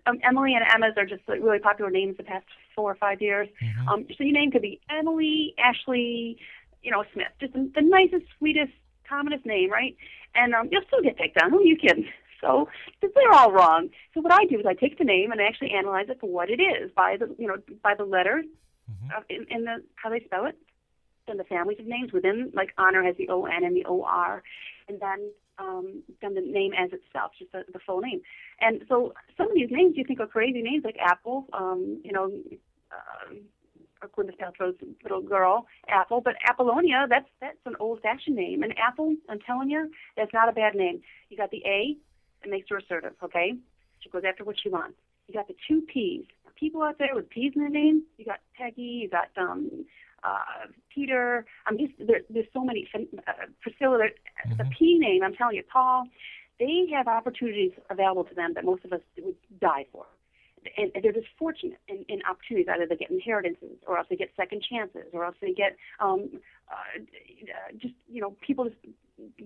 Um, 0.06 0.18
Emily 0.22 0.54
and 0.54 0.64
Emma's 0.72 0.96
are 0.96 1.04
just 1.04 1.22
like, 1.26 1.42
really 1.42 1.58
popular 1.58 1.90
names 1.90 2.16
the 2.16 2.22
past 2.22 2.46
four 2.74 2.90
or 2.90 2.94
five 2.94 3.20
years. 3.20 3.48
Um, 3.88 4.06
so 4.16 4.22
your 4.22 4.32
name 4.32 4.52
could 4.52 4.62
be 4.62 4.80
Emily 4.88 5.54
Ashley, 5.58 6.38
you 6.82 6.90
know, 6.92 7.04
Smith. 7.12 7.26
Just 7.40 7.52
the, 7.52 7.68
the 7.74 7.82
nicest, 7.82 8.24
sweetest, 8.38 8.72
commonest 9.08 9.44
name, 9.44 9.70
right? 9.70 9.96
And 10.36 10.54
um, 10.54 10.68
you'll 10.70 10.84
still 10.86 11.02
get 11.02 11.16
picked 11.16 11.36
on. 11.42 11.50
Who 11.50 11.58
are 11.58 11.64
you 11.64 11.76
kidding? 11.76 12.08
So 12.42 12.68
they're 13.00 13.32
all 13.32 13.52
wrong. 13.52 13.88
So 14.12 14.20
what 14.20 14.32
I 14.32 14.44
do 14.44 14.58
is 14.58 14.66
I 14.66 14.74
take 14.74 14.98
the 14.98 15.04
name 15.04 15.30
and 15.32 15.40
I 15.40 15.44
actually 15.44 15.70
analyze 15.70 16.08
it 16.08 16.18
for 16.20 16.28
what 16.28 16.50
it 16.50 16.60
is 16.60 16.90
by 16.94 17.16
the 17.16 17.34
you 17.38 17.46
know 17.46 17.56
by 17.82 17.94
the 17.94 18.04
letters 18.04 18.44
uh, 19.16 19.22
in, 19.30 19.46
in 19.48 19.64
the 19.64 19.82
how 19.94 20.10
they 20.10 20.20
spell 20.24 20.44
it, 20.46 20.58
then 21.26 21.36
the 21.36 21.44
families 21.44 21.78
of 21.78 21.86
names 21.86 22.12
within 22.12 22.50
like 22.52 22.74
honor 22.76 23.02
has 23.04 23.16
the 23.16 23.28
O 23.30 23.44
N 23.44 23.64
and 23.64 23.76
the 23.76 23.86
O 23.86 24.02
R, 24.02 24.42
and 24.88 25.00
then 25.00 25.30
um, 25.58 26.02
then 26.20 26.34
the 26.34 26.40
name 26.40 26.72
as 26.76 26.90
itself, 26.92 27.30
just 27.38 27.52
the, 27.52 27.64
the 27.72 27.78
full 27.78 28.00
name. 28.00 28.20
And 28.60 28.82
so 28.88 29.14
some 29.36 29.48
of 29.48 29.54
these 29.54 29.70
names 29.70 29.94
you 29.96 30.04
think 30.04 30.18
are 30.20 30.26
crazy 30.26 30.62
names 30.62 30.84
like 30.84 30.96
Apple, 31.00 31.46
um, 31.52 32.00
you 32.04 32.12
know. 32.12 32.30
Uh, 32.90 33.34
Gwyneth 34.18 34.36
Paltrow's 34.36 34.74
little 35.04 35.22
girl, 35.22 35.68
Apple, 35.88 36.20
but 36.20 36.34
Apollonia, 36.50 37.06
that's 37.08 37.28
that's 37.40 37.56
an 37.66 37.76
old-fashioned 37.78 38.34
name. 38.34 38.64
And 38.64 38.74
Apple, 38.76 39.14
I'm 39.28 39.38
telling 39.38 39.70
you, 39.70 39.92
that's 40.16 40.32
not 40.34 40.48
a 40.48 40.52
bad 40.52 40.74
name. 40.74 41.02
You 41.28 41.36
got 41.36 41.52
the 41.52 41.62
A, 41.64 41.96
it 42.44 42.50
makes 42.50 42.68
her 42.70 42.78
assertive, 42.78 43.14
okay? 43.22 43.54
She 44.00 44.08
goes 44.10 44.22
after 44.28 44.44
what 44.44 44.56
she 44.62 44.68
wants. 44.68 44.96
You 45.28 45.34
got 45.34 45.48
the 45.48 45.54
two 45.68 45.82
P's. 45.82 46.24
People 46.58 46.82
out 46.82 46.98
there 46.98 47.14
with 47.14 47.28
P's 47.30 47.52
in 47.56 47.60
their 47.62 47.70
name. 47.70 48.02
You 48.18 48.24
got 48.24 48.38
Peggy. 48.56 48.82
You 49.02 49.08
got 49.08 49.28
um, 49.36 49.84
uh, 50.22 50.66
Peter. 50.94 51.44
I'm 51.66 51.76
just 51.78 51.92
there, 51.98 52.20
there's 52.30 52.46
so 52.52 52.62
many. 52.64 52.88
Uh, 52.94 53.32
Priscilla. 53.60 53.98
there- 53.98 54.56
The 54.56 54.64
P 54.78 54.98
name. 54.98 55.22
I'm 55.24 55.34
telling 55.34 55.56
you, 55.56 55.64
Paul. 55.72 56.04
They 56.60 56.86
have 56.94 57.08
opportunities 57.08 57.72
available 57.90 58.24
to 58.24 58.34
them 58.34 58.52
that 58.54 58.64
most 58.64 58.84
of 58.84 58.92
us 58.92 59.00
would 59.18 59.34
die 59.60 59.86
for. 59.90 60.06
And 60.76 60.92
they're 61.02 61.12
just 61.12 61.26
fortunate 61.38 61.78
in, 61.88 62.04
in 62.08 62.20
opportunities. 62.28 62.68
Either 62.72 62.86
they 62.86 62.96
get 62.96 63.10
inheritances, 63.10 63.78
or 63.86 63.98
else 63.98 64.06
they 64.08 64.16
get 64.16 64.30
second 64.36 64.62
chances, 64.62 65.06
or 65.12 65.24
else 65.24 65.36
they 65.40 65.52
get 65.52 65.76
um, 65.98 66.40
uh, 66.70 67.00
just 67.80 67.94
you 68.08 68.20
know 68.20 68.36
people 68.40 68.64
just 68.64 68.76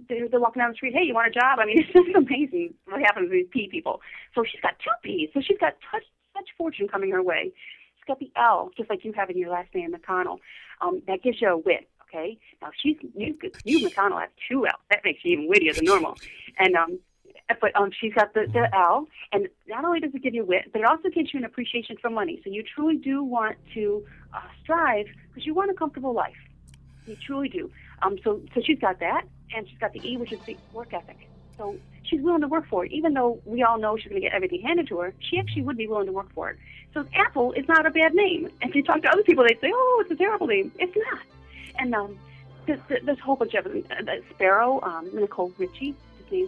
they're, 0.09 0.29
they're 0.29 0.41
walking 0.41 0.61
down 0.61 0.71
the 0.71 0.77
street. 0.77 0.95
Hey, 0.95 1.05
you 1.05 1.15
want 1.15 1.29
a 1.29 1.31
job? 1.31 1.59
I 1.59 1.67
mean, 1.67 1.79
it's 1.81 1.93
just 1.93 2.09
amazing 2.15 2.75
what 2.87 3.01
happens 3.01 3.29
to 3.29 3.33
these 3.33 3.47
P 3.51 3.69
people. 3.69 4.01
So 4.35 4.45
she's 4.45 4.61
got 4.61 4.79
two 4.79 4.91
P's. 5.03 5.31
So 5.35 5.41
she's 5.41 5.59
got 5.59 5.75
such 5.93 6.05
such 6.35 6.49
fortune 6.57 6.89
coming 6.89 7.11
her 7.13 7.23
way. 7.23 7.53
She's 7.97 8.05
got 8.07 8.19
the 8.19 8.31
L, 8.37 8.71
just 8.77 8.91
like 8.91 9.05
you 9.05 9.13
have 9.15 9.31
in 9.31 9.39
your 9.39 9.51
last 9.51 9.75
name, 9.75 9.95
McConnell. 9.95 10.39
Um, 10.81 11.03
that 11.07 11.23
gives 11.23 11.41
you 11.41 11.49
a 11.49 11.57
wit. 11.57 11.89
Okay. 12.09 12.39
Now 12.63 12.71
she's 12.83 12.97
you 13.15 13.37
you 13.65 13.89
McConnell 13.89 14.21
has 14.21 14.31
two 14.49 14.67
L's. 14.67 14.81
That 14.91 15.01
makes 15.05 15.25
you 15.25 15.33
even 15.33 15.49
wittier 15.49 15.73
than 15.73 15.85
normal. 15.85 16.17
And 16.59 16.77
um, 16.77 16.99
but 17.61 17.75
um, 17.77 17.91
she's 17.99 18.13
got 18.13 18.35
the, 18.35 18.47
the 18.53 18.69
L, 18.75 19.07
and 19.33 19.49
not 19.69 19.85
only 19.85 20.01
does 20.01 20.15
it 20.15 20.23
give 20.23 20.35
you 20.35 20.45
wit, 20.45 20.71
but 20.73 20.81
it 20.81 20.85
also 20.87 21.09
gives 21.09 21.33
you 21.33 21.39
an 21.39 21.45
appreciation 21.45 21.97
for 22.01 22.11
money. 22.11 22.41
So 22.45 22.51
you 22.51 22.63
truly 22.63 22.97
do 22.97 23.23
want 23.23 23.57
to 23.75 24.05
uh, 24.35 24.41
strive 24.63 25.07
because 25.29 25.47
you 25.47 25.55
want 25.55 25.71
a 25.71 25.75
comfortable 25.75 26.13
life. 26.13 26.37
You 27.07 27.17
truly 27.25 27.49
do. 27.49 27.71
Um, 28.03 28.19
so 28.25 28.41
so 28.55 28.61
she's 28.65 28.79
got 28.79 28.99
that, 29.01 29.23
and 29.55 29.69
she's 29.69 29.79
got 29.79 29.93
the 29.93 30.01
E, 30.07 30.17
which 30.17 30.33
is 30.33 30.41
the 30.47 30.57
work 30.73 30.93
ethic. 30.93 31.29
So 31.57 31.77
she's 32.03 32.21
willing 32.21 32.43
to 32.43 32.49
work 32.49 32.67
for 32.69 32.85
it, 32.85 32.93
even 32.93 33.15
though 33.15 33.41
we 33.45 33.63
all 33.63 33.79
know 33.79 33.97
she's 33.97 34.09
going 34.09 34.21
to 34.21 34.27
get 34.27 34.35
everything 34.35 34.63
handed 34.63 34.89
to 34.89 34.99
her. 34.99 35.15
She 35.21 35.39
actually 35.39 35.63
would 35.63 35.77
be 35.77 35.87
willing 35.87 36.07
to 36.07 36.13
work 36.13 36.33
for 36.35 36.51
it. 36.51 36.59
So 36.93 37.07
Apple 37.15 37.53
is 37.53 37.67
not 37.69 37.87
a 37.87 37.91
bad 37.91 38.15
name. 38.15 38.51
If 38.61 38.75
you 38.75 38.83
talk 38.83 39.03
to 39.03 39.09
other 39.09 39.23
people, 39.23 39.45
they 39.45 39.55
say, 39.61 39.71
"Oh, 39.73 40.03
it's 40.03 40.11
a 40.11 40.17
terrible 40.17 40.49
name." 40.49 40.73
It's 40.79 40.97
not. 40.97 41.21
And 41.79 41.95
um, 41.95 42.19
there's, 42.67 42.81
there's 42.89 43.19
a 43.19 43.23
whole 43.23 43.37
bunch 43.37 43.55
of 43.55 43.65
them. 43.65 43.85
Uh, 43.91 44.13
Sparrow, 44.35 44.81
um, 44.83 45.11
Nicole 45.15 45.53
Richie 45.59 45.95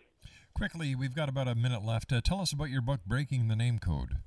Quickly, 0.56 0.94
we've 0.94 1.16
got 1.16 1.30
about 1.30 1.48
a 1.48 1.56
minute 1.56 1.86
left. 1.86 2.12
Uh, 2.12 2.20
tell 2.22 2.42
us 2.42 2.52
about 2.52 2.70
your 2.70 2.82
book, 2.82 3.00
Breaking 3.06 3.48
the 3.48 3.56
Name 3.56 3.80
Code. 3.80 4.18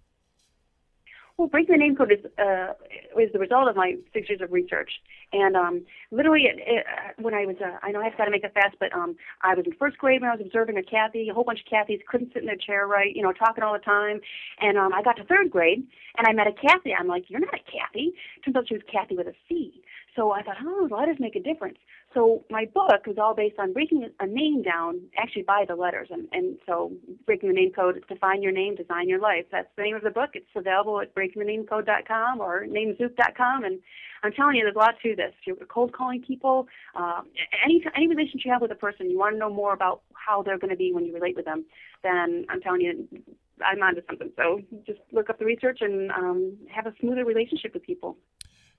Well, 1.39 1.49
breaking 1.49 1.73
the 1.75 1.79
name 1.79 1.97
code 1.97 2.13
is 2.13 2.25
uh, 2.39 2.75
is 3.19 3.33
the 3.33 3.39
result 3.39 3.69
of 3.69 3.75
my 3.75 3.97
six 4.13 4.29
years 4.29 4.41
of 4.43 4.53
research, 4.53 4.91
and 5.33 5.57
um, 5.57 5.83
literally, 6.11 6.43
it, 6.43 6.57
it, 6.59 6.87
uh, 6.87 7.23
when 7.23 7.33
I 7.33 7.47
was, 7.47 7.57
uh, 7.61 7.79
I 7.83 7.91
know 7.91 8.01
I've 8.01 8.17
got 8.19 8.27
to 8.27 8.31
make 8.31 8.45
it 8.45 8.53
fast, 8.53 8.77
but 8.79 8.93
um, 8.93 9.17
I 9.43 9.55
was 9.55 9.65
in 9.67 9.73
first 9.75 9.97
grade 9.97 10.21
when 10.21 10.31
I 10.31 10.37
was 10.37 10.45
observing 10.45 10.77
a 10.77 10.83
Kathy, 10.83 11.29
a 11.31 11.35
whole 11.35 11.45
bunch 11.45 11.61
of 11.61 11.67
Kathys 11.73 12.01
couldn't 12.07 12.33
sit 12.35 12.43
in 12.43 12.47
their 12.47 12.57
chair 12.57 12.87
right, 12.87 13.15
you 13.15 13.23
know, 13.23 13.33
talking 13.33 13.65
all 13.65 13.73
the 13.73 13.79
time, 13.79 14.21
and 14.61 14.77
um, 14.77 14.93
I 14.93 15.03
got 15.03 15.17
to 15.17 15.25
third 15.25 15.51
grade, 15.51 15.87
and 16.19 16.27
I 16.27 16.33
met 16.33 16.47
a 16.47 16.53
Kathy. 16.53 16.93
I'm 16.95 17.09
like, 17.09 17.25
you're 17.29 17.41
not 17.41 17.55
a 17.55 17.65
Kathy. 17.65 18.13
Turns 18.45 18.57
out 18.57 18.69
she 18.69 18.75
was 18.75 18.83
Kathy 18.93 19.17
with 19.17 19.27
a 19.27 19.35
C. 19.49 19.83
So 20.15 20.33
I 20.33 20.43
thought, 20.43 20.57
oh, 20.63 20.87
the 20.89 20.95
letters 20.95 21.17
make 21.19 21.37
a 21.37 21.41
difference. 21.41 21.79
So 22.15 22.45
my 22.51 22.67
book 22.67 23.07
is 23.07 23.17
all 23.19 23.35
based 23.35 23.59
on 23.59 23.73
breaking 23.73 24.09
a 24.21 24.27
name 24.27 24.63
down, 24.63 25.01
actually 25.17 25.43
by 25.43 25.65
the 25.67 25.75
letters, 25.75 26.09
and 26.11 26.29
and 26.33 26.59
so 26.67 26.93
breaking 27.25 27.49
the 27.49 27.55
name 27.55 27.73
code 27.73 28.05
define 28.09 28.43
your 28.43 28.53
name, 28.53 28.77
design 28.77 29.09
your 29.09 29.19
life. 29.19 29.47
That's 29.51 29.69
the 29.77 29.83
name 29.83 29.97
of 29.97 30.03
the 30.03 30.11
book. 30.11 30.31
It's 30.35 30.47
available 30.55 31.01
at 31.01 31.15
breakingthenamecode.com 31.15 32.41
or 32.41 32.67
namezook.com, 32.67 33.65
and 33.65 33.81
I'm 34.23 34.33
telling 34.33 34.57
you, 34.57 34.63
there's 34.63 34.77
a 34.77 34.79
lot 34.79 34.95
to 35.03 35.17
this. 35.17 35.33
If 35.41 35.47
you're 35.47 35.57
cold 35.67 35.93
calling 35.93 36.23
people, 36.23 36.69
um, 36.95 37.29
any 37.65 37.83
any 37.97 38.09
relationship 38.09 38.45
you 38.45 38.53
have 38.53 38.63
with 38.63 38.73
a 38.73 38.77
person, 38.77 39.11
you 39.11 39.19
want 39.19 39.35
to 39.35 39.39
know 39.39 39.51
more 39.51 39.73
about 39.73 40.03
how 40.15 40.43
they're 40.43 40.59
going 40.59 40.71
to 40.71 40.77
be 40.77 40.93
when 40.93 41.07
you 41.07 41.15
relate 41.15 41.37
with 41.37 41.47
them. 41.47 41.65
Then 42.03 42.45
I'm 42.51 42.61
telling 42.61 42.83
you, 42.83 43.09
I'm 43.65 43.83
onto 43.83 44.03
something. 44.07 44.31
So 44.37 44.61
just 44.87 45.01
look 45.13 45.31
up 45.31 45.39
the 45.39 45.45
research 45.45 45.79
and 45.81 46.11
um, 46.11 46.57
have 46.71 46.87
a 46.87 46.93
smoother 47.01 47.25
relationship 47.25 47.75
with 47.75 47.83
people. 47.83 48.17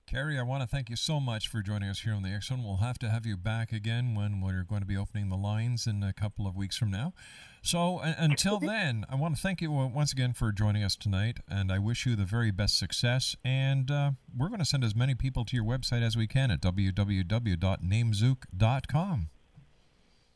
Kerri, 0.06 0.38
I 0.38 0.42
want 0.42 0.62
to 0.62 0.66
thank 0.66 0.90
you 0.90 0.96
so 0.96 1.18
much 1.18 1.48
for 1.48 1.62
joining 1.62 1.88
us 1.88 2.00
here 2.00 2.12
on 2.12 2.22
the 2.22 2.28
X 2.28 2.48
Zone. 2.48 2.62
We'll 2.62 2.76
have 2.76 2.98
to 2.98 3.08
have 3.08 3.24
you 3.24 3.38
back 3.38 3.72
again 3.72 4.14
when 4.14 4.42
we're 4.42 4.62
going 4.62 4.82
to 4.82 4.86
be 4.86 4.98
opening 4.98 5.30
the 5.30 5.36
lines 5.36 5.86
in 5.86 6.02
a 6.02 6.12
couple 6.12 6.46
of 6.46 6.54
weeks 6.54 6.76
from 6.76 6.90
now. 6.90 7.14
So 7.62 7.96
uh, 7.98 8.12
until 8.18 8.60
then, 8.60 9.06
I 9.08 9.14
want 9.14 9.34
to 9.34 9.40
thank 9.40 9.62
you 9.62 9.72
once 9.72 10.12
again 10.12 10.34
for 10.34 10.52
joining 10.52 10.84
us 10.84 10.94
tonight, 10.94 11.38
and 11.48 11.72
I 11.72 11.78
wish 11.78 12.04
you 12.04 12.16
the 12.16 12.26
very 12.26 12.50
best 12.50 12.76
success. 12.78 13.34
And 13.42 13.90
uh, 13.90 14.10
we're 14.36 14.48
going 14.48 14.58
to 14.58 14.66
send 14.66 14.84
as 14.84 14.94
many 14.94 15.14
people 15.14 15.46
to 15.46 15.56
your 15.56 15.64
website 15.64 16.02
as 16.02 16.18
we 16.18 16.26
can 16.26 16.50
at 16.50 16.60
www.namezook.com. 16.60 19.28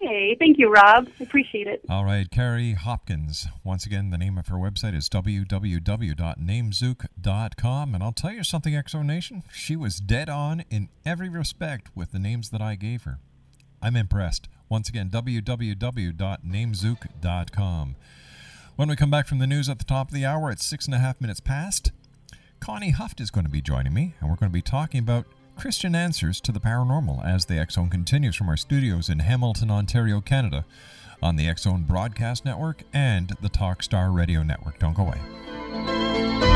Hey, 0.01 0.37
thank 0.39 0.59
you, 0.59 0.71
Rob. 0.71 1.09
I 1.19 1.25
appreciate 1.25 1.67
it. 1.67 1.83
All 1.91 2.05
right, 2.05 2.31
Kerri 2.31 2.77
Hopkins. 2.77 3.49
Once 3.65 3.85
again, 3.85 4.11
the 4.11 4.19
name 4.19 4.39
of 4.39 4.47
her 4.47 4.55
website 4.55 4.95
is 4.95 5.09
www.namezook.com. 5.09 7.95
And 7.95 8.05
I'll 8.05 8.13
tell 8.13 8.33
you 8.33 8.45
something, 8.45 8.75
Exo 8.75 9.05
Nation. 9.05 9.43
She 9.53 9.75
was 9.75 9.99
dead 9.99 10.29
on 10.29 10.63
in 10.71 10.89
every 11.05 11.29
respect 11.29 11.89
with 11.97 12.13
the 12.13 12.21
names 12.21 12.51
that 12.51 12.63
I 12.63 12.77
gave 12.77 13.03
her. 13.03 13.19
I'm 13.83 13.97
impressed. 13.97 14.49
Once 14.69 14.89
again, 14.89 15.11
www.namezook.com. 15.11 17.97
When 18.77 18.89
we 18.89 18.95
come 18.95 19.11
back 19.11 19.27
from 19.27 19.39
the 19.41 19.47
news 19.49 19.69
at 19.69 19.81
the 19.81 19.85
top 19.85 20.07
of 20.09 20.15
the 20.15 20.25
hour, 20.25 20.53
it's 20.53 20.65
six 20.65 20.87
and 20.87 20.95
a 20.95 20.99
half 20.99 21.21
minutes 21.21 21.41
past. 21.41 21.91
Connie 22.61 22.93
Huft 22.93 23.21
is 23.21 23.33
going 23.33 23.47
to 23.47 23.51
be 23.51 23.61
joining 23.61 23.95
me, 23.95 24.15
and 24.21 24.31
we're 24.31 24.37
going 24.37 24.51
to 24.51 24.55
be 24.55 24.63
talking 24.63 25.01
about 25.01 25.27
Christian 25.59 25.97
answers 25.97 26.41
to 26.43 26.53
the 26.53 26.61
paranormal 26.61 27.25
as 27.27 27.47
the 27.47 27.67
Zone 27.69 27.91
continues 27.91 28.37
from 28.37 28.49
our 28.49 28.57
studios 28.57 29.09
in 29.09 29.19
Hamilton, 29.19 29.73
Ontario, 29.73 30.21
Canada, 30.21 30.65
on 31.21 31.35
the 31.35 31.53
Zone 31.57 31.83
Broadcast 31.83 32.45
Network 32.45 32.85
and 32.93 33.31
the 33.43 33.49
Talkstar 33.49 34.15
Radio 34.15 34.45
Network. 34.45 34.79
Don't 34.79 34.95
go 34.95 35.03
away. 35.03 36.48